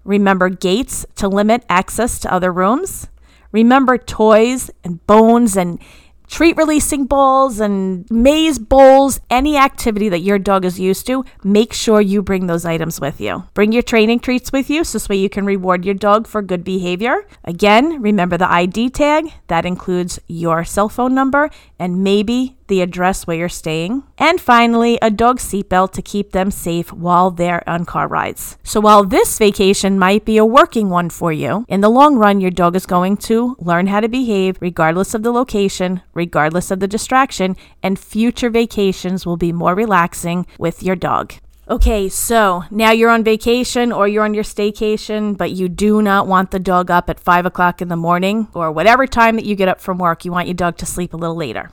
Remember 0.06 0.48
gates 0.48 1.06
to 1.16 1.28
limit 1.28 1.66
access 1.68 2.18
to 2.20 2.34
other 2.34 2.54
rooms. 2.54 3.10
Remember 3.52 3.98
toys 3.98 4.72
and 4.86 5.06
bones 5.06 5.58
and 5.58 5.80
treat 6.28 6.58
releasing 6.58 7.06
balls 7.06 7.60
and 7.60 8.10
maze 8.10 8.60
bowls, 8.60 9.20
any 9.30 9.58
activity 9.58 10.10
that 10.10 10.20
your 10.20 10.40
dog 10.40 10.66
is 10.66 10.80
used 10.80 11.06
to, 11.08 11.24
make 11.44 11.74
sure 11.74 12.02
you 12.02 12.22
bring 12.22 12.48
those 12.48 12.66
items 12.66 13.00
with 13.00 13.20
you. 13.22 13.44
Bring 13.54 13.72
your 13.72 13.84
training 13.84 14.20
treats 14.20 14.52
with 14.52 14.70
you 14.70 14.84
so 14.84 14.98
this 14.98 15.10
way 15.10 15.18
you 15.18 15.30
can 15.30 15.46
reward 15.46 15.86
your 15.86 15.96
dog 15.96 16.28
for 16.28 16.42
good 16.42 16.64
behavior. 16.64 17.28
Again, 17.44 18.02
remember 18.02 18.38
the 18.38 18.52
ID 18.52 18.90
tag, 18.92 19.32
that 19.48 19.66
includes 19.66 20.20
your 20.28 20.64
cell 20.64 20.90
phone 20.90 21.14
number 21.14 21.50
and 21.80 22.04
maybe 22.04 22.56
the 22.68 22.82
address 22.82 23.28
where 23.28 23.38
you're 23.38 23.50
staying, 23.50 24.04
and 24.18 24.40
finally, 24.40 24.98
a 25.02 25.12
dog 25.12 25.40
seatbelt 25.40 25.92
to 25.94 26.02
keep 26.02 26.32
them 26.32 26.52
safe 26.52 26.92
while 26.92 27.32
they're 27.32 27.68
on 27.70 27.86
car 27.86 28.08
rides. 28.08 28.58
So, 28.64 28.80
while 28.80 29.04
this 29.04 29.38
vacation 29.38 30.00
might 30.00 30.26
be 30.26 30.38
a 30.38 30.46
working 30.46 30.90
one 30.90 31.10
for 31.10 31.32
you, 31.32 31.66
in 31.68 31.82
the 31.82 31.90
long 31.90 32.18
run, 32.18 32.42
your 32.42 32.52
dog 32.52 32.76
is 32.76 32.86
going 32.86 33.18
to 33.18 33.56
learn 33.60 33.88
how 33.88 34.00
to 34.00 34.08
behave 34.08 34.58
regardless 34.60 35.14
of 35.14 35.24
the 35.24 35.32
location, 35.32 36.02
regardless 36.14 36.72
of 36.72 36.80
the 36.80 36.88
distraction, 36.88 37.56
and 37.84 38.00
future 38.00 38.50
vacations 38.50 39.26
will 39.26 39.38
be 39.38 39.52
more 39.52 39.76
relaxing 39.76 40.46
with 40.58 40.84
your 40.84 40.96
dog. 40.96 41.34
Okay, 41.68 42.10
so 42.10 42.64
now 42.70 42.92
you're 42.92 43.10
on 43.10 43.24
vacation 43.24 43.92
or 43.92 44.08
you're 44.08 44.24
on 44.24 44.36
your 44.36 44.44
staycation, 44.44 45.36
but 45.36 45.50
you 45.50 45.68
do 45.68 46.00
not 46.00 46.28
want 46.28 46.52
the 46.52 46.60
dog 46.60 46.92
up 46.92 47.10
at 47.10 47.20
5 47.20 47.48
o'clock 47.48 47.82
in 47.82 47.88
the 47.88 47.96
morning 47.96 48.48
or 48.54 48.72
whatever 48.72 49.08
time 49.08 49.36
that 49.36 49.46
you 49.46 49.56
get 49.56 49.68
up 49.68 49.82
from 49.82 49.98
work. 49.98 50.26
You 50.26 50.32
want 50.32 50.48
your 50.48 50.54
dog 50.54 50.78
to 50.78 50.86
sleep 50.86 51.12
a 51.16 51.18
little 51.18 51.36
later. 51.36 51.72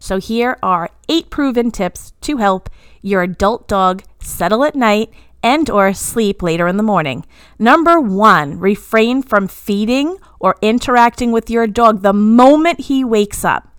So 0.00 0.18
here 0.18 0.58
are 0.62 0.90
eight 1.08 1.30
proven 1.30 1.70
tips 1.70 2.12
to 2.22 2.38
help 2.38 2.68
your 3.02 3.22
adult 3.22 3.68
dog 3.68 4.02
settle 4.18 4.64
at 4.64 4.74
night 4.74 5.12
and 5.42 5.70
or 5.70 5.92
sleep 5.92 6.42
later 6.42 6.66
in 6.66 6.78
the 6.78 6.82
morning. 6.82 7.24
Number 7.58 8.00
1, 8.00 8.58
refrain 8.58 9.22
from 9.22 9.46
feeding 9.46 10.16
or 10.38 10.56
interacting 10.62 11.32
with 11.32 11.50
your 11.50 11.66
dog 11.66 12.02
the 12.02 12.12
moment 12.12 12.80
he 12.80 13.04
wakes 13.04 13.44
up. 13.44 13.69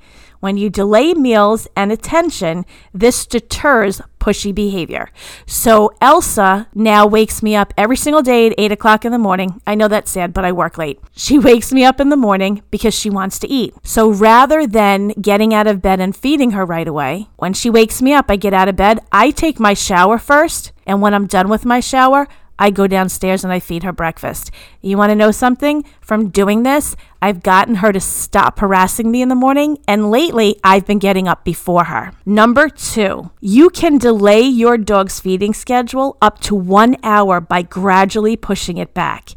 When 0.42 0.58
you 0.58 0.70
delay 0.72 1.14
meals 1.14 1.68
and 1.76 1.92
attention, 1.92 2.66
this 2.94 3.28
deters 3.28 4.02
pushy 4.20 4.54
behavior. 4.54 5.10
So 5.46 5.94
Elsa 6.02 6.68
now 6.74 7.06
wakes 7.06 7.44
me 7.44 7.56
up 7.56 7.74
every 7.78 7.96
single 7.96 8.24
day 8.24 8.48
at 8.48 8.56
8 8.58 8.72
o'clock 8.72 9.06
in 9.06 9.12
the 9.12 9.20
morning. 9.20 9.62
I 9.68 9.76
know 9.76 9.88
that's 9.88 10.10
sad, 10.10 10.34
but 10.34 10.44
I 10.44 10.52
work 10.52 10.80
late. 10.80 11.00
She 11.16 11.38
wakes 11.50 11.72
me 11.72 11.86
up 11.86 12.00
in 12.00 12.10
the 12.10 12.18
morning 12.18 12.64
because 12.72 12.94
she 12.96 13.10
wants 13.10 13.38
to 13.40 13.48
eat. 13.48 13.76
So 13.84 14.10
rather 14.10 14.66
than 14.66 15.10
getting 15.10 15.54
out 15.54 15.68
of 15.68 15.82
bed 15.82 16.00
and 16.00 16.16
feeding 16.16 16.52
her 16.52 16.66
right 16.66 16.88
away, 16.88 17.30
when 17.38 17.54
she 17.54 17.70
wakes 17.70 18.02
me 18.02 18.14
up, 18.14 18.26
I 18.30 18.36
get 18.36 18.54
out 18.54 18.68
of 18.68 18.76
bed, 18.76 19.00
I 19.12 19.30
take 19.30 19.60
my 19.60 19.76
shower 19.76 20.18
first. 20.18 20.72
And 20.88 21.02
when 21.04 21.14
I'm 21.14 21.28
done 21.28 21.50
with 21.50 21.66
my 21.66 21.80
shower, 21.80 22.28
I 22.62 22.70
go 22.70 22.86
downstairs 22.86 23.44
and 23.44 23.52
I 23.52 23.60
feed 23.60 23.82
her 23.82 23.92
breakfast. 23.92 24.52
You 24.82 24.96
want 24.96 25.10
to 25.10 25.16
know 25.16 25.32
something? 25.32 25.84
From 26.00 26.30
doing 26.30 26.62
this, 26.62 26.96
I've 27.20 27.42
gotten 27.42 27.76
her 27.76 27.92
to 27.92 28.00
stop 28.00 28.60
harassing 28.60 29.10
me 29.10 29.24
in 29.24 29.30
the 29.30 29.36
morning, 29.36 29.80
and 29.88 30.12
lately 30.12 30.58
I've 30.64 30.86
been 30.86 31.00
getting 31.00 31.28
up 31.28 31.44
before 31.44 31.86
her. 31.86 32.12
Number 32.24 32.70
two, 32.70 33.32
you 33.40 33.72
can 33.72 33.98
delay 33.98 34.42
your 34.42 34.78
dog's 34.78 35.20
feeding 35.20 35.56
schedule 35.56 36.18
up 36.22 36.40
to 36.42 36.54
one 36.54 36.98
hour 37.02 37.42
by 37.42 37.64
gradually 37.64 38.38
pushing 38.38 38.78
it 38.78 38.94
back. 38.94 39.32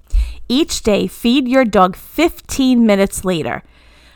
Each 0.47 0.83
day, 0.83 1.07
feed 1.07 1.49
your 1.49 1.65
dog 1.65 1.97
15 1.97 2.85
minutes 2.85 3.25
later. 3.25 3.63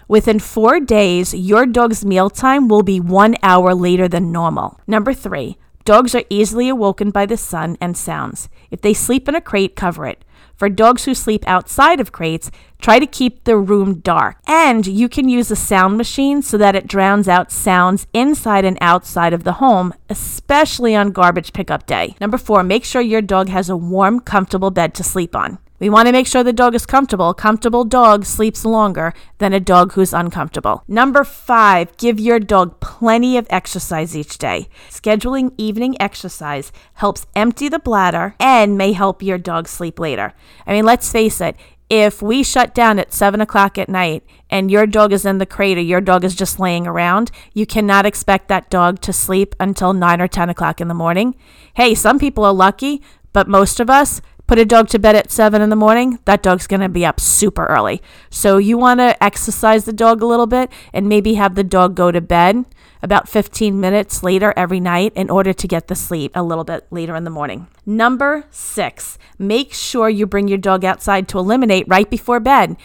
Within 0.07 0.39
four 0.39 0.81
days, 0.81 1.33
your 1.33 1.65
dog's 1.65 2.05
mealtime 2.05 2.69
will 2.69 2.83
be 2.83 3.01
one 3.01 3.37
hour 3.43 3.75
later 3.75 4.07
than 4.07 4.33
normal. 4.33 4.79
Number 4.87 5.15
three, 5.15 5.57
Dogs 5.89 6.15
are 6.15 6.25
easily 6.29 6.69
awoken 6.69 7.11
by 7.11 7.25
the 7.25 7.39
sun 7.39 7.79
and 7.81 7.97
sounds. 7.97 8.51
If 8.71 8.83
they 8.83 8.93
sleep 8.93 9.27
in 9.27 9.35
a 9.35 9.41
crate, 9.41 9.75
cover 9.75 10.05
it. 10.05 10.23
For 10.55 10.69
dogs 10.69 11.07
who 11.07 11.15
sleep 11.15 11.43
outside 11.47 11.99
of 11.99 12.13
crates, 12.13 12.51
try 12.79 12.99
to 12.99 13.07
keep 13.07 13.45
the 13.45 13.57
room 13.57 14.01
dark. 14.01 14.37
And 14.47 14.87
you 14.87 15.09
can 15.09 15.31
use 15.31 15.51
a 15.51 15.57
sound 15.57 15.97
machine 15.97 16.43
so 16.43 16.59
that 16.59 16.77
it 16.77 16.89
drowns 16.89 17.27
out 17.27 17.51
sounds 17.51 18.07
inside 18.13 18.67
and 18.67 18.77
outside 18.83 19.33
of 19.33 19.45
the 19.45 19.65
home, 19.65 19.95
especially 20.11 20.95
on 20.95 21.11
garbage 21.11 21.55
pickup 21.55 21.87
day. 21.87 22.17
Number 22.21 22.37
four, 22.37 22.63
make 22.63 22.85
sure 22.85 23.01
your 23.01 23.23
dog 23.23 23.49
has 23.49 23.71
a 23.71 23.77
warm, 23.77 24.21
comfortable 24.21 24.71
bed 24.71 24.93
to 24.93 25.03
sleep 25.03 25.35
on. 25.35 25.57
We 25.81 25.89
want 25.89 26.07
to 26.07 26.13
make 26.13 26.27
sure 26.27 26.43
the 26.43 26.53
dog 26.53 26.75
is 26.75 26.87
comfortable. 26.87 27.31
A 27.31 27.35
comfortable 27.35 27.85
dog 27.85 28.25
sleeps 28.25 28.65
longer 28.65 29.15
than 29.39 29.53
a 29.53 29.61
dog 29.61 29.93
who's 29.93 30.13
uncomfortable. 30.13 30.83
Number 30.89 31.23
five, 31.23 31.97
give 31.97 32.19
your 32.19 32.41
dog 32.41 32.81
plenty 32.81 33.37
of 33.37 33.47
exercise 33.49 34.17
each 34.17 34.39
day. 34.39 34.69
Scheduling 34.91 35.53
evening 35.57 36.01
exercise 36.01 36.73
helps 36.95 37.27
empty 37.37 37.69
the 37.69 37.79
bladder 37.79 38.35
and 38.41 38.77
may 38.77 38.93
help 38.93 39.23
your 39.23 39.39
dog 39.39 39.69
sleep 39.69 40.01
later. 40.01 40.35
I 40.67 40.73
mean, 40.73 40.85
let's 40.85 41.13
face 41.13 41.41
it, 41.41 41.57
if 41.91 42.21
we 42.21 42.43
shut 42.43 42.75
down 42.75 42.99
at 42.99 43.15
seven 43.15 43.41
o'clock 43.41 43.79
at 43.79 43.89
night 43.89 44.23
and 44.51 44.71
your 44.71 44.87
dog 44.87 45.13
is 45.13 45.25
in 45.25 45.39
the 45.39 45.47
crate 45.47 45.79
or 45.79 45.83
your 45.83 46.03
dog 46.03 46.23
is 46.23 46.35
just 46.35 46.61
laying 46.61 46.87
around, 46.87 47.31
you 47.55 47.65
cannot 47.65 48.05
expect 48.05 48.49
that 48.49 48.69
dog 48.69 49.01
to 49.03 49.13
sleep 49.13 49.55
until 49.59 49.93
nine 49.93 50.21
or 50.21 50.29
10 50.29 50.51
o'clock 50.51 50.81
in 50.81 50.89
the 50.89 50.95
morning. 50.95 51.35
Hey, 51.75 51.95
some 51.95 52.19
people 52.19 52.45
are 52.45 52.53
lucky, 52.53 53.01
but 53.33 53.49
most 53.49 53.81
of 53.81 53.89
us, 53.89 54.21
put 54.49 54.59
a 54.59 54.65
dog 54.65 54.89
to 54.89 54.99
bed 54.99 55.15
at 55.15 55.31
seven 55.31 55.63
in 55.63 55.69
the 55.69 55.77
morning, 55.77 56.19
that 56.25 56.43
dog's 56.43 56.67
going 56.67 56.81
to 56.81 56.89
be 56.89 57.07
up 57.07 57.21
super 57.21 57.67
early. 57.67 58.03
So 58.31 58.57
you 58.57 58.77
want 58.77 58.99
to 58.99 59.23
exercise 59.23 59.85
the 59.85 59.93
dog 59.93 60.23
a 60.23 60.27
little 60.27 60.47
bit 60.47 60.73
and 60.93 61.09
maybe 61.09 61.35
have 61.35 61.55
the 61.55 61.63
dog 61.63 61.95
go 61.95 62.11
to 62.11 62.21
bed 62.21 62.65
about 63.03 63.29
15 63.29 63.79
minutes 63.79 64.23
later 64.23 64.53
every 64.57 64.81
night 64.81 65.13
in 65.15 65.31
order 65.31 65.53
to 65.53 65.69
get 65.69 65.87
the 65.87 65.95
sleep 65.95 66.33
a 66.35 66.43
little 66.43 66.65
bit 66.65 66.87
later 66.91 67.15
in 67.15 67.25
the 67.25 67.31
morning. 67.31 67.69
Number 67.87 68.47
six, 68.51 69.19
make 69.39 69.73
sure 69.73 70.09
you 70.09 70.27
bring 70.27 70.49
your 70.49 70.59
dog 70.59 70.85
outside 70.85 71.29
to 71.29 71.39
eliminate 71.39 71.87
right 71.87 72.11
before 72.11 72.41
bed. 72.41 72.77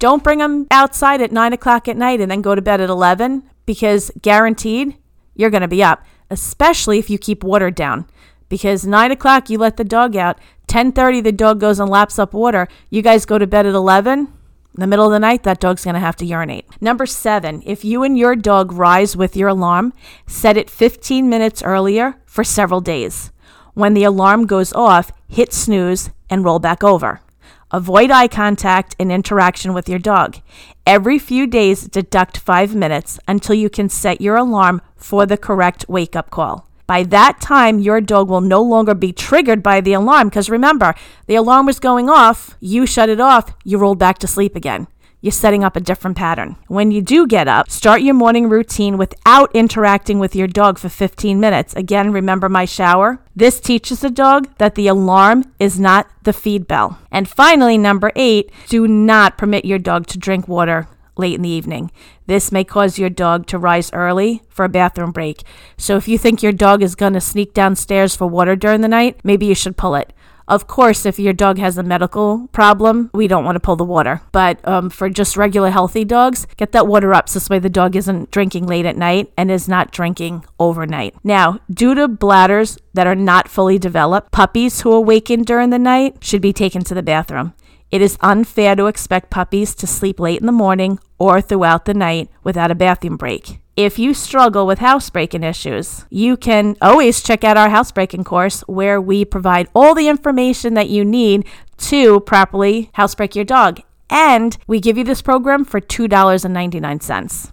Don't 0.00 0.24
bring 0.24 0.40
them 0.40 0.66
outside 0.72 1.22
at 1.22 1.30
nine 1.30 1.52
o'clock 1.52 1.86
at 1.86 1.96
night 1.96 2.20
and 2.20 2.30
then 2.30 2.42
go 2.42 2.56
to 2.56 2.60
bed 2.60 2.80
at 2.80 2.90
11 2.90 3.44
because 3.64 4.10
guaranteed 4.20 4.96
you're 5.36 5.50
going 5.50 5.62
to 5.62 5.68
be 5.68 5.84
up, 5.84 6.04
especially 6.28 6.98
if 6.98 7.08
you 7.08 7.16
keep 7.16 7.44
water 7.44 7.70
down 7.70 8.06
because 8.52 8.84
9 8.84 9.10
o'clock 9.10 9.48
you 9.48 9.56
let 9.56 9.78
the 9.78 9.82
dog 9.82 10.14
out. 10.14 10.38
10.30 10.68 11.24
the 11.24 11.32
dog 11.32 11.58
goes 11.58 11.80
and 11.80 11.88
laps 11.88 12.18
up 12.18 12.34
water. 12.34 12.68
You 12.90 13.00
guys 13.00 13.24
go 13.24 13.38
to 13.38 13.46
bed 13.46 13.64
at 13.64 13.72
11 13.72 14.18
in 14.18 14.28
the 14.74 14.86
middle 14.86 15.06
of 15.06 15.10
the 15.10 15.18
night 15.18 15.42
that 15.44 15.58
dog's 15.58 15.86
going 15.86 15.94
to 15.94 16.00
have 16.00 16.16
to 16.16 16.26
urinate. 16.26 16.66
Number 16.78 17.06
seven 17.06 17.62
if 17.64 17.82
you 17.82 18.02
and 18.02 18.18
your 18.18 18.36
dog 18.36 18.70
rise 18.70 19.16
with 19.16 19.36
your 19.36 19.48
alarm 19.48 19.94
set 20.26 20.58
it 20.58 20.68
15 20.68 21.30
minutes 21.30 21.62
earlier 21.62 22.16
for 22.26 22.44
several 22.44 22.82
days. 22.82 23.32
When 23.72 23.94
the 23.94 24.04
alarm 24.04 24.44
goes 24.44 24.74
off 24.74 25.12
hit 25.28 25.54
snooze 25.54 26.10
and 26.28 26.44
roll 26.44 26.58
back 26.58 26.84
over. 26.84 27.22
Avoid 27.70 28.10
eye 28.10 28.28
contact 28.28 28.94
and 28.98 29.10
interaction 29.10 29.72
with 29.72 29.88
your 29.88 29.98
dog. 29.98 30.40
Every 30.86 31.18
few 31.18 31.46
days, 31.46 31.88
deduct 31.88 32.36
five 32.36 32.74
minutes 32.74 33.18
until 33.26 33.54
you 33.54 33.70
can 33.70 33.88
set 33.88 34.20
your 34.20 34.36
alarm 34.36 34.82
for 34.94 35.24
the 35.24 35.38
correct 35.38 35.86
wake 35.88 36.14
up 36.14 36.28
call. 36.28 36.68
By 36.86 37.04
that 37.04 37.40
time, 37.40 37.78
your 37.78 38.00
dog 38.00 38.28
will 38.28 38.40
no 38.40 38.62
longer 38.62 38.94
be 38.94 39.12
triggered 39.12 39.62
by 39.62 39.80
the 39.80 39.92
alarm 39.92 40.28
because 40.28 40.50
remember, 40.50 40.94
the 41.26 41.36
alarm 41.36 41.66
was 41.66 41.78
going 41.78 42.08
off, 42.08 42.56
you 42.60 42.86
shut 42.86 43.08
it 43.08 43.20
off, 43.20 43.54
you 43.64 43.78
rolled 43.78 43.98
back 43.98 44.18
to 44.18 44.26
sleep 44.26 44.56
again. 44.56 44.88
You're 45.20 45.30
setting 45.30 45.62
up 45.62 45.76
a 45.76 45.80
different 45.80 46.16
pattern. 46.16 46.56
When 46.66 46.90
you 46.90 47.00
do 47.00 47.28
get 47.28 47.46
up, 47.46 47.70
start 47.70 48.02
your 48.02 48.14
morning 48.14 48.48
routine 48.48 48.98
without 48.98 49.54
interacting 49.54 50.18
with 50.18 50.34
your 50.34 50.48
dog 50.48 50.78
for 50.78 50.88
15 50.88 51.38
minutes. 51.38 51.74
Again, 51.74 52.10
remember 52.12 52.48
my 52.48 52.64
shower? 52.64 53.20
This 53.36 53.60
teaches 53.60 54.00
the 54.00 54.10
dog 54.10 54.48
that 54.58 54.74
the 54.74 54.88
alarm 54.88 55.44
is 55.60 55.78
not 55.78 56.10
the 56.24 56.32
feed 56.32 56.66
bell. 56.66 56.98
And 57.12 57.28
finally, 57.28 57.78
number 57.78 58.10
eight, 58.16 58.50
do 58.68 58.88
not 58.88 59.38
permit 59.38 59.64
your 59.64 59.78
dog 59.78 60.08
to 60.08 60.18
drink 60.18 60.48
water 60.48 60.88
late 61.16 61.34
in 61.34 61.42
the 61.42 61.48
evening. 61.48 61.90
This 62.26 62.52
may 62.52 62.64
cause 62.64 62.98
your 62.98 63.10
dog 63.10 63.46
to 63.46 63.58
rise 63.58 63.92
early 63.92 64.42
for 64.48 64.64
a 64.64 64.68
bathroom 64.68 65.12
break. 65.12 65.42
So 65.76 65.96
if 65.96 66.08
you 66.08 66.18
think 66.18 66.42
your 66.42 66.52
dog 66.52 66.82
is 66.82 66.94
going 66.94 67.12
to 67.14 67.20
sneak 67.20 67.54
downstairs 67.54 68.16
for 68.16 68.26
water 68.26 68.56
during 68.56 68.80
the 68.80 68.88
night, 68.88 69.20
maybe 69.24 69.46
you 69.46 69.54
should 69.54 69.76
pull 69.76 69.94
it. 69.94 70.12
Of 70.48 70.66
course, 70.66 71.06
if 71.06 71.18
your 71.18 71.32
dog 71.32 71.58
has 71.58 71.78
a 71.78 71.82
medical 71.82 72.48
problem, 72.48 73.10
we 73.14 73.28
don't 73.28 73.44
want 73.44 73.56
to 73.56 73.60
pull 73.60 73.76
the 73.76 73.84
water. 73.84 74.22
But 74.32 74.66
um, 74.66 74.90
for 74.90 75.08
just 75.08 75.36
regular 75.36 75.70
healthy 75.70 76.04
dogs, 76.04 76.46
get 76.56 76.72
that 76.72 76.86
water 76.86 77.14
up 77.14 77.28
so 77.28 77.38
this 77.38 77.48
way 77.48 77.58
the 77.58 77.70
dog 77.70 77.94
isn't 77.96 78.30
drinking 78.30 78.66
late 78.66 78.84
at 78.84 78.96
night 78.96 79.32
and 79.36 79.50
is 79.50 79.68
not 79.68 79.92
drinking 79.92 80.44
overnight. 80.58 81.14
Now, 81.24 81.60
due 81.70 81.94
to 81.94 82.08
bladders 82.08 82.76
that 82.92 83.06
are 83.06 83.14
not 83.14 83.48
fully 83.48 83.78
developed, 83.78 84.32
puppies 84.32 84.80
who 84.80 84.92
awaken 84.92 85.42
during 85.42 85.70
the 85.70 85.78
night 85.78 86.22
should 86.22 86.42
be 86.42 86.52
taken 86.52 86.82
to 86.84 86.94
the 86.94 87.02
bathroom. 87.02 87.54
It 87.92 88.00
is 88.00 88.16
unfair 88.22 88.74
to 88.76 88.86
expect 88.86 89.28
puppies 89.28 89.74
to 89.74 89.86
sleep 89.86 90.18
late 90.18 90.40
in 90.40 90.46
the 90.46 90.52
morning 90.52 90.98
or 91.18 91.42
throughout 91.42 91.84
the 91.84 91.92
night 91.92 92.30
without 92.42 92.70
a 92.70 92.74
bathroom 92.74 93.18
break. 93.18 93.60
If 93.76 93.98
you 93.98 94.14
struggle 94.14 94.66
with 94.66 94.78
housebreaking 94.78 95.42
issues, 95.44 96.06
you 96.08 96.38
can 96.38 96.76
always 96.80 97.22
check 97.22 97.44
out 97.44 97.58
our 97.58 97.68
housebreaking 97.68 98.24
course 98.24 98.62
where 98.62 98.98
we 98.98 99.26
provide 99.26 99.68
all 99.74 99.94
the 99.94 100.08
information 100.08 100.72
that 100.72 100.88
you 100.88 101.04
need 101.04 101.46
to 101.92 102.20
properly 102.20 102.90
housebreak 102.94 103.36
your 103.36 103.44
dog. 103.44 103.80
And 104.08 104.56
we 104.66 104.80
give 104.80 104.96
you 104.96 105.04
this 105.04 105.20
program 105.20 105.64
for 105.64 105.80
$2.99. 105.80 107.52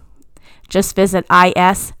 Just 0.70 0.96
visit 0.96 1.26
iscdt.com, 1.28 1.92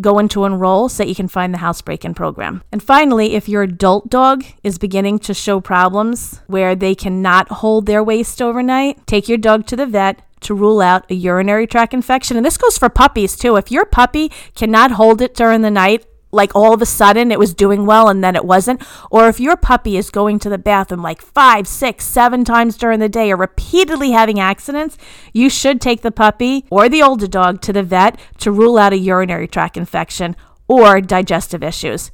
go 0.00 0.18
into 0.18 0.44
enroll 0.44 0.88
so 0.88 1.02
that 1.02 1.08
you 1.08 1.14
can 1.14 1.28
find 1.28 1.52
the 1.52 1.58
housebreaking 1.58 2.14
program. 2.14 2.62
And 2.72 2.82
finally, 2.82 3.34
if 3.34 3.48
your 3.48 3.64
adult 3.64 4.08
dog 4.08 4.44
is 4.62 4.78
beginning 4.78 5.18
to 5.20 5.34
show 5.34 5.60
problems 5.60 6.40
where 6.46 6.74
they 6.74 6.94
cannot 6.94 7.48
hold 7.48 7.84
their 7.86 8.02
waste 8.02 8.40
overnight, 8.40 9.06
take 9.06 9.28
your 9.28 9.36
dog 9.36 9.66
to 9.66 9.76
the 9.76 9.86
vet 9.86 10.22
to 10.40 10.54
rule 10.54 10.80
out 10.80 11.10
a 11.10 11.14
urinary 11.14 11.66
tract 11.66 11.92
infection. 11.92 12.36
And 12.36 12.46
this 12.46 12.56
goes 12.56 12.78
for 12.78 12.88
puppies 12.88 13.36
too. 13.36 13.56
If 13.56 13.70
your 13.72 13.84
puppy 13.84 14.30
cannot 14.54 14.92
hold 14.92 15.20
it 15.20 15.34
during 15.34 15.62
the 15.62 15.70
night, 15.70 16.06
like 16.30 16.54
all 16.54 16.72
of 16.72 16.82
a 16.82 16.86
sudden 16.86 17.30
it 17.30 17.38
was 17.38 17.54
doing 17.54 17.86
well 17.86 18.08
and 18.08 18.22
then 18.22 18.36
it 18.36 18.44
wasn't, 18.44 18.82
or 19.10 19.28
if 19.28 19.40
your 19.40 19.56
puppy 19.56 19.96
is 19.96 20.10
going 20.10 20.38
to 20.40 20.48
the 20.48 20.58
bathroom 20.58 21.02
like 21.02 21.22
five, 21.22 21.66
six, 21.66 22.04
seven 22.04 22.44
times 22.44 22.76
during 22.76 23.00
the 23.00 23.08
day 23.08 23.32
or 23.32 23.36
repeatedly 23.36 24.10
having 24.10 24.38
accidents, 24.38 24.98
you 25.32 25.48
should 25.48 25.80
take 25.80 26.02
the 26.02 26.10
puppy 26.10 26.64
or 26.70 26.88
the 26.88 27.02
older 27.02 27.26
dog 27.26 27.60
to 27.62 27.72
the 27.72 27.82
vet 27.82 28.18
to 28.38 28.52
rule 28.52 28.78
out 28.78 28.92
a 28.92 28.98
urinary 28.98 29.48
tract 29.48 29.76
infection 29.76 30.36
or 30.66 31.00
digestive 31.00 31.62
issues. 31.62 32.10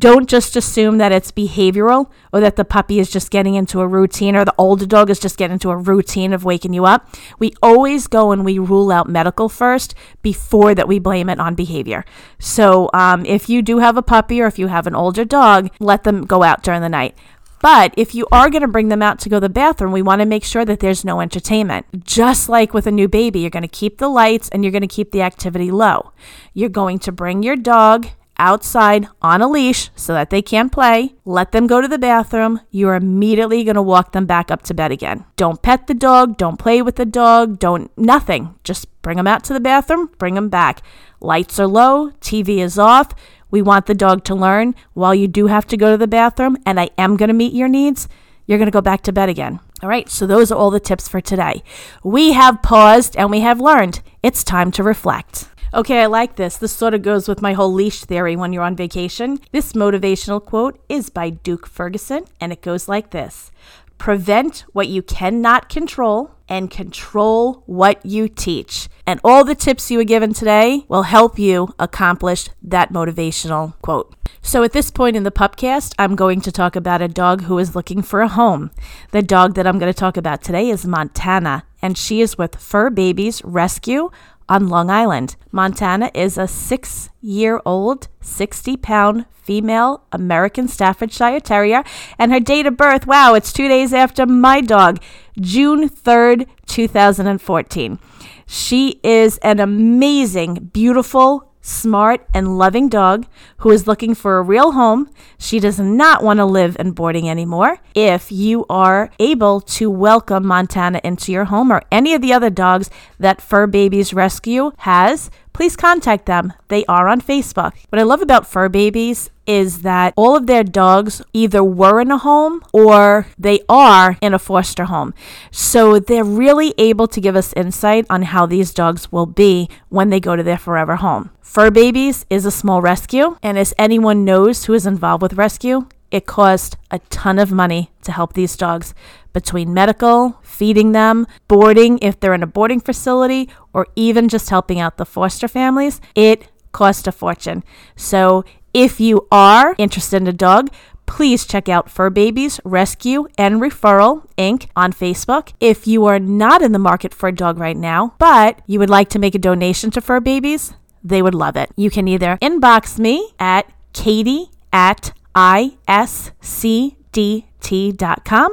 Don't 0.00 0.30
just 0.30 0.56
assume 0.56 0.96
that 0.96 1.12
it's 1.12 1.30
behavioral 1.30 2.10
or 2.32 2.40
that 2.40 2.56
the 2.56 2.64
puppy 2.64 2.98
is 2.98 3.10
just 3.10 3.30
getting 3.30 3.54
into 3.54 3.82
a 3.82 3.86
routine 3.86 4.34
or 4.34 4.46
the 4.46 4.54
older 4.56 4.86
dog 4.86 5.10
is 5.10 5.20
just 5.20 5.36
getting 5.36 5.52
into 5.54 5.68
a 5.70 5.76
routine 5.76 6.32
of 6.32 6.42
waking 6.42 6.72
you 6.72 6.86
up. 6.86 7.14
We 7.38 7.52
always 7.62 8.06
go 8.06 8.32
and 8.32 8.42
we 8.42 8.58
rule 8.58 8.90
out 8.90 9.10
medical 9.10 9.50
first 9.50 9.94
before 10.22 10.74
that 10.74 10.88
we 10.88 10.98
blame 10.98 11.28
it 11.28 11.38
on 11.38 11.54
behavior. 11.54 12.06
So 12.38 12.88
um, 12.94 13.26
if 13.26 13.50
you 13.50 13.60
do 13.60 13.80
have 13.80 13.98
a 13.98 14.02
puppy 14.02 14.40
or 14.40 14.46
if 14.46 14.58
you 14.58 14.68
have 14.68 14.86
an 14.86 14.94
older 14.94 15.26
dog, 15.26 15.68
let 15.80 16.04
them 16.04 16.24
go 16.24 16.42
out 16.42 16.62
during 16.62 16.80
the 16.80 16.88
night. 16.88 17.14
But 17.60 17.92
if 17.94 18.14
you 18.14 18.26
are 18.32 18.48
going 18.48 18.62
to 18.62 18.68
bring 18.68 18.88
them 18.88 19.02
out 19.02 19.18
to 19.18 19.28
go 19.28 19.36
to 19.36 19.40
the 19.40 19.50
bathroom, 19.50 19.92
we 19.92 20.00
want 20.00 20.20
to 20.20 20.26
make 20.26 20.44
sure 20.44 20.64
that 20.64 20.80
there's 20.80 21.04
no 21.04 21.20
entertainment. 21.20 22.04
Just 22.04 22.48
like 22.48 22.72
with 22.72 22.86
a 22.86 22.90
new 22.90 23.06
baby, 23.06 23.40
you're 23.40 23.50
going 23.50 23.64
to 23.64 23.68
keep 23.68 23.98
the 23.98 24.08
lights 24.08 24.48
and 24.48 24.64
you're 24.64 24.72
going 24.72 24.80
to 24.80 24.88
keep 24.88 25.10
the 25.10 25.20
activity 25.20 25.70
low. 25.70 26.12
You're 26.54 26.70
going 26.70 27.00
to 27.00 27.12
bring 27.12 27.42
your 27.42 27.56
dog 27.56 28.06
outside 28.40 29.06
on 29.22 29.42
a 29.42 29.48
leash 29.48 29.90
so 29.94 30.12
that 30.14 30.30
they 30.30 30.42
can't 30.42 30.72
play. 30.72 31.14
Let 31.24 31.52
them 31.52 31.68
go 31.68 31.80
to 31.80 31.86
the 31.86 31.98
bathroom. 31.98 32.60
You're 32.70 32.96
immediately 32.96 33.62
going 33.62 33.76
to 33.76 33.82
walk 33.82 34.10
them 34.10 34.26
back 34.26 34.50
up 34.50 34.62
to 34.62 34.74
bed 34.74 34.90
again. 34.90 35.24
Don't 35.36 35.62
pet 35.62 35.86
the 35.86 35.94
dog. 35.94 36.36
Don't 36.36 36.58
play 36.58 36.82
with 36.82 36.96
the 36.96 37.04
dog. 37.04 37.58
Don't, 37.58 37.96
nothing. 37.96 38.56
Just 38.64 38.86
bring 39.02 39.16
them 39.16 39.26
out 39.26 39.44
to 39.44 39.52
the 39.52 39.60
bathroom, 39.60 40.10
bring 40.18 40.34
them 40.34 40.48
back. 40.48 40.82
Lights 41.20 41.58
are 41.58 41.66
low, 41.66 42.10
TV 42.20 42.58
is 42.58 42.78
off. 42.78 43.14
We 43.50 43.62
want 43.62 43.86
the 43.86 43.94
dog 43.94 44.24
to 44.24 44.34
learn 44.34 44.74
while 44.94 45.14
you 45.14 45.26
do 45.26 45.48
have 45.48 45.66
to 45.68 45.76
go 45.76 45.90
to 45.90 45.96
the 45.96 46.06
bathroom, 46.06 46.56
and 46.64 46.78
I 46.78 46.90
am 46.96 47.16
going 47.16 47.28
to 47.28 47.34
meet 47.34 47.52
your 47.52 47.68
needs. 47.68 48.08
You're 48.46 48.58
going 48.58 48.66
to 48.66 48.72
go 48.72 48.80
back 48.80 49.02
to 49.02 49.12
bed 49.12 49.28
again. 49.28 49.60
All 49.82 49.88
right, 49.88 50.08
so 50.08 50.26
those 50.26 50.52
are 50.52 50.58
all 50.58 50.70
the 50.70 50.80
tips 50.80 51.08
for 51.08 51.20
today. 51.20 51.62
We 52.04 52.32
have 52.32 52.62
paused 52.62 53.16
and 53.16 53.30
we 53.30 53.40
have 53.40 53.60
learned. 53.60 54.02
It's 54.22 54.44
time 54.44 54.70
to 54.72 54.82
reflect. 54.82 55.48
Okay, 55.72 56.02
I 56.02 56.06
like 56.06 56.34
this. 56.34 56.56
This 56.56 56.72
sort 56.72 56.94
of 56.94 57.02
goes 57.02 57.28
with 57.28 57.40
my 57.40 57.52
whole 57.52 57.72
leash 57.72 58.04
theory 58.04 58.34
when 58.34 58.52
you're 58.52 58.64
on 58.64 58.74
vacation. 58.74 59.38
This 59.52 59.72
motivational 59.72 60.44
quote 60.44 60.82
is 60.88 61.10
by 61.10 61.30
Duke 61.30 61.68
Ferguson, 61.68 62.24
and 62.40 62.52
it 62.52 62.60
goes 62.60 62.88
like 62.88 63.10
this 63.10 63.52
Prevent 63.96 64.64
what 64.72 64.88
you 64.88 65.00
cannot 65.00 65.68
control 65.68 66.32
and 66.48 66.72
control 66.72 67.62
what 67.66 68.04
you 68.04 68.28
teach. 68.28 68.88
And 69.06 69.20
all 69.22 69.44
the 69.44 69.54
tips 69.54 69.92
you 69.92 69.98
were 69.98 70.04
given 70.04 70.34
today 70.34 70.86
will 70.88 71.04
help 71.04 71.38
you 71.38 71.72
accomplish 71.78 72.48
that 72.62 72.92
motivational 72.92 73.80
quote. 73.80 74.12
So, 74.42 74.64
at 74.64 74.72
this 74.72 74.90
point 74.90 75.14
in 75.14 75.22
the 75.22 75.30
pupcast, 75.30 75.94
I'm 76.00 76.16
going 76.16 76.40
to 76.40 76.50
talk 76.50 76.74
about 76.74 77.00
a 77.00 77.06
dog 77.06 77.42
who 77.42 77.58
is 77.58 77.76
looking 77.76 78.02
for 78.02 78.22
a 78.22 78.28
home. 78.28 78.72
The 79.12 79.22
dog 79.22 79.54
that 79.54 79.68
I'm 79.68 79.78
going 79.78 79.92
to 79.92 79.96
talk 79.96 80.16
about 80.16 80.42
today 80.42 80.68
is 80.68 80.84
Montana, 80.84 81.62
and 81.80 81.96
she 81.96 82.20
is 82.20 82.36
with 82.36 82.56
Fur 82.56 82.90
Babies 82.90 83.40
Rescue 83.44 84.10
on 84.50 84.68
Long 84.68 84.90
Island. 84.90 85.36
Montana 85.52 86.10
is 86.12 86.36
a 86.36 86.46
six 86.46 87.08
year 87.22 87.62
old, 87.64 88.08
60 88.20 88.76
pound 88.76 89.24
female 89.32 90.02
American 90.12 90.68
Staffordshire 90.68 91.40
Terrier, 91.40 91.82
and 92.18 92.32
her 92.32 92.40
date 92.40 92.66
of 92.66 92.76
birth, 92.76 93.06
wow, 93.06 93.34
it's 93.34 93.52
two 93.52 93.68
days 93.68 93.94
after 93.94 94.26
my 94.26 94.60
dog, 94.60 95.00
June 95.40 95.88
3rd, 95.88 96.46
2014. 96.66 97.98
She 98.46 99.00
is 99.02 99.38
an 99.38 99.60
amazing, 99.60 100.70
beautiful, 100.72 101.49
smart, 101.60 102.26
and 102.32 102.58
loving 102.58 102.88
dog 102.88 103.26
who 103.58 103.70
is 103.70 103.86
looking 103.86 104.14
for 104.14 104.38
a 104.38 104.42
real 104.42 104.72
home. 104.72 105.10
She 105.38 105.60
does 105.60 105.78
not 105.78 106.22
want 106.22 106.38
to 106.38 106.44
live 106.44 106.76
in 106.78 106.92
boarding 106.92 107.28
anymore. 107.28 107.78
If 107.94 108.32
you 108.32 108.64
are 108.70 109.10
able 109.18 109.60
to 109.62 109.90
welcome 109.90 110.46
Montana 110.46 111.00
into 111.04 111.32
your 111.32 111.46
home 111.46 111.70
or 111.72 111.82
any 111.90 112.14
of 112.14 112.22
the 112.22 112.32
other 112.32 112.50
dogs 112.50 112.90
that 113.18 113.42
Fur 113.42 113.66
Babies 113.66 114.14
Rescue 114.14 114.72
has, 114.78 115.30
please 115.52 115.76
contact 115.76 116.26
them. 116.26 116.52
They 116.68 116.84
are 116.86 117.08
on 117.08 117.20
Facebook. 117.20 117.72
What 117.88 117.98
I 117.98 118.02
love 118.02 118.22
about 118.22 118.46
Fur 118.46 118.68
Babies 118.68 119.30
is 119.46 119.82
that 119.82 120.14
all 120.16 120.36
of 120.36 120.46
their 120.46 120.62
dogs 120.62 121.22
either 121.32 121.62
were 121.64 122.00
in 122.00 122.10
a 122.10 122.18
home 122.18 122.62
or 122.72 123.26
they 123.36 123.60
are 123.68 124.16
in 124.20 124.32
a 124.32 124.38
foster 124.38 124.84
home. 124.84 125.12
So 125.50 125.98
they're 125.98 126.24
really 126.24 126.72
able 126.78 127.08
to 127.08 127.20
give 127.20 127.34
us 127.34 127.52
insight 127.54 128.06
on 128.08 128.22
how 128.22 128.46
these 128.46 128.72
dogs 128.72 129.10
will 129.10 129.26
be 129.26 129.68
when 129.88 130.10
they 130.10 130.20
go 130.20 130.36
to 130.36 130.42
their 130.42 130.58
forever 130.58 130.96
home. 130.96 131.30
Fur 131.40 131.70
Babies 131.72 132.26
is 132.30 132.46
a 132.46 132.50
small 132.52 132.80
rescue, 132.80 133.36
and 133.42 133.58
as 133.58 133.74
anyone 133.76 134.24
knows 134.24 134.66
who 134.66 134.72
is 134.72 134.86
involved 134.86 135.20
with 135.20 135.32
rescue, 135.32 135.88
it 136.10 136.26
cost 136.26 136.76
a 136.90 136.98
ton 137.10 137.38
of 137.38 137.52
money 137.52 137.90
to 138.02 138.12
help 138.12 138.32
these 138.32 138.56
dogs 138.56 138.94
between 139.32 139.72
medical, 139.72 140.38
feeding 140.42 140.92
them, 140.92 141.26
boarding 141.48 141.98
if 142.02 142.18
they're 142.18 142.34
in 142.34 142.42
a 142.42 142.46
boarding 142.46 142.80
facility, 142.80 143.48
or 143.72 143.86
even 143.94 144.28
just 144.28 144.50
helping 144.50 144.80
out 144.80 144.96
the 144.96 145.06
foster 145.06 145.48
families. 145.48 146.00
It 146.14 146.48
cost 146.72 147.06
a 147.06 147.12
fortune. 147.12 147.62
So 147.96 148.44
if 148.74 149.00
you 149.00 149.26
are 149.30 149.74
interested 149.78 150.20
in 150.22 150.28
a 150.28 150.32
dog, 150.32 150.70
please 151.06 151.44
check 151.44 151.68
out 151.68 151.90
Fur 151.90 152.08
Babies 152.08 152.60
Rescue 152.64 153.26
and 153.36 153.60
Referral 153.60 154.28
Inc. 154.38 154.68
on 154.76 154.92
Facebook. 154.92 155.52
If 155.58 155.86
you 155.86 156.04
are 156.06 156.20
not 156.20 156.62
in 156.62 156.72
the 156.72 156.78
market 156.78 157.12
for 157.12 157.28
a 157.28 157.34
dog 157.34 157.58
right 157.58 157.76
now, 157.76 158.14
but 158.18 158.60
you 158.66 158.78
would 158.78 158.90
like 158.90 159.08
to 159.10 159.18
make 159.18 159.34
a 159.34 159.38
donation 159.38 159.90
to 159.90 160.00
Fur 160.00 160.20
Babies, 160.20 160.74
they 161.02 161.20
would 161.20 161.34
love 161.34 161.56
it. 161.56 161.70
You 161.76 161.90
can 161.90 162.06
either 162.06 162.38
inbox 162.40 162.98
me 162.98 163.32
at 163.40 163.70
katie 163.92 164.50
at 164.72 165.12
iscdt.com 165.36 166.94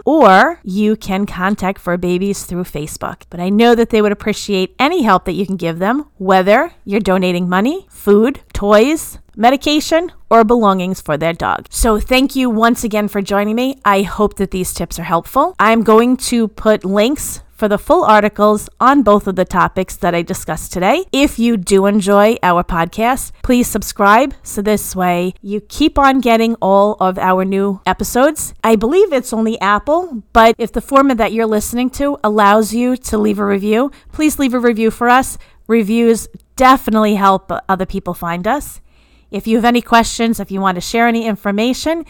or 0.06 0.60
you 0.63 0.96
can 0.96 1.26
contact 1.26 1.80
Fur 1.80 1.98
Babies 1.98 2.46
through 2.46 2.63
Facebook. 2.63 3.24
But 3.30 3.40
I 3.40 3.50
know 3.50 3.76
that 3.76 3.90
they 3.90 4.02
would 4.02 4.12
appreciate 4.12 4.76
any 4.80 5.04
help 5.04 5.26
that 5.26 5.34
you 5.34 5.46
can 5.46 5.58
give 5.58 5.80
them, 5.80 6.06
whether 6.18 6.74
you're 6.86 7.00
donating 7.00 7.50
money, 7.50 7.88
food, 7.90 8.42
toys, 8.54 9.20
medication, 9.38 10.12
or 10.30 10.43
belongings 10.43 11.00
for 11.00 11.15
their 11.15 11.34
dog. 11.34 11.67
So, 11.69 12.00
thank 12.00 12.36
you 12.36 12.50
once 12.50 12.84
again 12.84 13.08
for 13.08 13.21
joining 13.21 13.56
me. 13.56 13.80
I 13.86 14.02
hope 14.02 14.36
that 14.36 14.52
these 14.52 14.73
tips 14.73 15.00
are 15.00 15.04
helpful. 15.04 15.56
I'm 15.60 15.84
going 15.84 16.17
to 16.17 16.47
put 16.50 16.84
links 16.84 17.41
for 17.58 17.67
the 17.67 17.78
full 17.78 18.04
articles 18.04 18.69
on 18.80 19.02
both 19.02 19.26
of 19.28 19.36
the 19.36 19.43
topics 19.43 19.95
that 19.97 20.13
I 20.13 20.21
discussed 20.21 20.71
today. 20.71 21.06
If 21.12 21.39
you 21.39 21.58
do 21.58 21.88
enjoy 21.88 22.38
our 22.43 22.63
podcast, 22.63 23.32
please 23.41 23.67
subscribe 23.67 24.36
so 24.43 24.62
this 24.62 24.95
way 24.95 25.34
you 25.41 25.60
keep 25.62 25.97
on 25.97 26.21
getting 26.21 26.56
all 26.62 26.97
of 27.00 27.17
our 27.17 27.43
new 27.43 27.82
episodes. 27.86 28.54
I 28.63 28.76
believe 28.76 29.12
it's 29.12 29.34
only 29.34 29.60
Apple, 29.60 30.23
but 30.34 30.56
if 30.60 30.71
the 30.71 30.82
format 30.82 31.17
that 31.17 31.34
you're 31.34 31.47
listening 31.47 31.89
to 31.91 32.17
allows 32.23 32.73
you 32.73 32.95
to 32.95 33.17
leave 33.17 33.39
a 33.39 33.45
review, 33.45 33.91
please 34.12 34.38
leave 34.38 34.54
a 34.54 34.60
review 34.60 34.91
for 34.91 35.10
us. 35.10 35.39
Reviews 35.65 36.28
definitely 36.56 37.15
help 37.15 37.52
other 37.67 37.86
people 37.86 38.13
find 38.13 38.47
us. 38.47 38.82
If 39.32 39.48
you 39.48 39.58
have 39.58 39.66
any 39.66 39.82
questions, 39.82 40.40
if 40.40 40.52
you 40.52 40.62
want 40.62 40.76
to 40.76 40.82
share 40.82 41.08
any 41.08 41.26
information, 41.26 42.06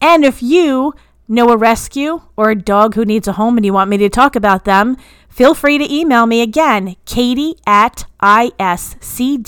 and 0.00 0.24
if 0.24 0.42
you 0.42 0.94
know 1.26 1.50
a 1.50 1.56
rescue 1.56 2.22
or 2.36 2.50
a 2.50 2.54
dog 2.54 2.94
who 2.94 3.04
needs 3.04 3.28
a 3.28 3.32
home 3.32 3.56
and 3.56 3.64
you 3.66 3.72
want 3.72 3.90
me 3.90 3.96
to 3.98 4.08
talk 4.08 4.36
about 4.36 4.64
them, 4.64 4.96
feel 5.28 5.54
free 5.54 5.78
to 5.78 5.92
email 5.92 6.26
me 6.26 6.42
again, 6.42 6.96
katie 7.04 7.56
at 7.66 8.04
iscdt.com. 8.22 9.38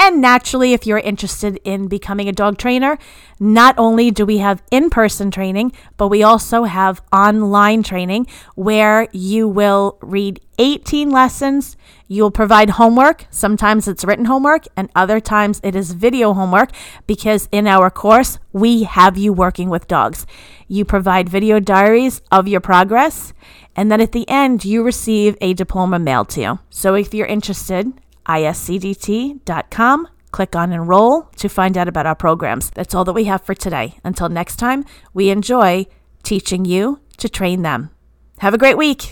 And 0.00 0.20
naturally, 0.20 0.72
if 0.72 0.86
you're 0.86 0.98
interested 0.98 1.58
in 1.64 1.88
becoming 1.88 2.28
a 2.28 2.32
dog 2.32 2.58
trainer, 2.58 2.98
not 3.40 3.74
only 3.78 4.10
do 4.10 4.24
we 4.24 4.38
have 4.38 4.62
in 4.70 4.90
person 4.90 5.30
training, 5.30 5.72
but 5.96 6.08
we 6.08 6.22
also 6.22 6.64
have 6.64 7.02
online 7.12 7.82
training 7.82 8.26
where 8.54 9.08
you 9.12 9.48
will 9.48 9.98
read 10.00 10.40
18 10.58 11.10
lessons. 11.10 11.76
You'll 12.06 12.30
provide 12.30 12.70
homework. 12.70 13.26
Sometimes 13.30 13.86
it's 13.86 14.04
written 14.04 14.24
homework, 14.24 14.64
and 14.76 14.88
other 14.94 15.20
times 15.20 15.60
it 15.62 15.74
is 15.76 15.92
video 15.92 16.32
homework 16.32 16.70
because 17.06 17.48
in 17.52 17.66
our 17.66 17.90
course, 17.90 18.38
we 18.52 18.84
have 18.84 19.16
you 19.18 19.32
working 19.32 19.68
with 19.68 19.88
dogs. 19.88 20.26
You 20.66 20.84
provide 20.84 21.28
video 21.28 21.60
diaries 21.60 22.22
of 22.32 22.48
your 22.48 22.60
progress, 22.60 23.32
and 23.76 23.92
then 23.92 24.00
at 24.00 24.12
the 24.12 24.28
end, 24.28 24.64
you 24.64 24.82
receive 24.82 25.36
a 25.40 25.54
diploma 25.54 25.98
mailed 25.98 26.28
to 26.30 26.40
you. 26.40 26.58
So 26.70 26.94
if 27.08 27.14
you're 27.14 27.26
interested, 27.26 27.90
iscdt.com. 28.26 30.08
Click 30.30 30.54
on 30.54 30.72
enroll 30.74 31.22
to 31.36 31.48
find 31.48 31.78
out 31.78 31.88
about 31.88 32.04
our 32.04 32.14
programs. 32.14 32.70
That's 32.74 32.94
all 32.94 33.04
that 33.06 33.14
we 33.14 33.24
have 33.24 33.40
for 33.40 33.54
today. 33.54 33.96
Until 34.04 34.28
next 34.28 34.56
time, 34.56 34.84
we 35.14 35.30
enjoy 35.30 35.86
teaching 36.22 36.66
you 36.66 37.00
to 37.16 37.30
train 37.30 37.62
them. 37.62 37.90
Have 38.40 38.52
a 38.52 38.58
great 38.58 38.76
week. 38.76 39.10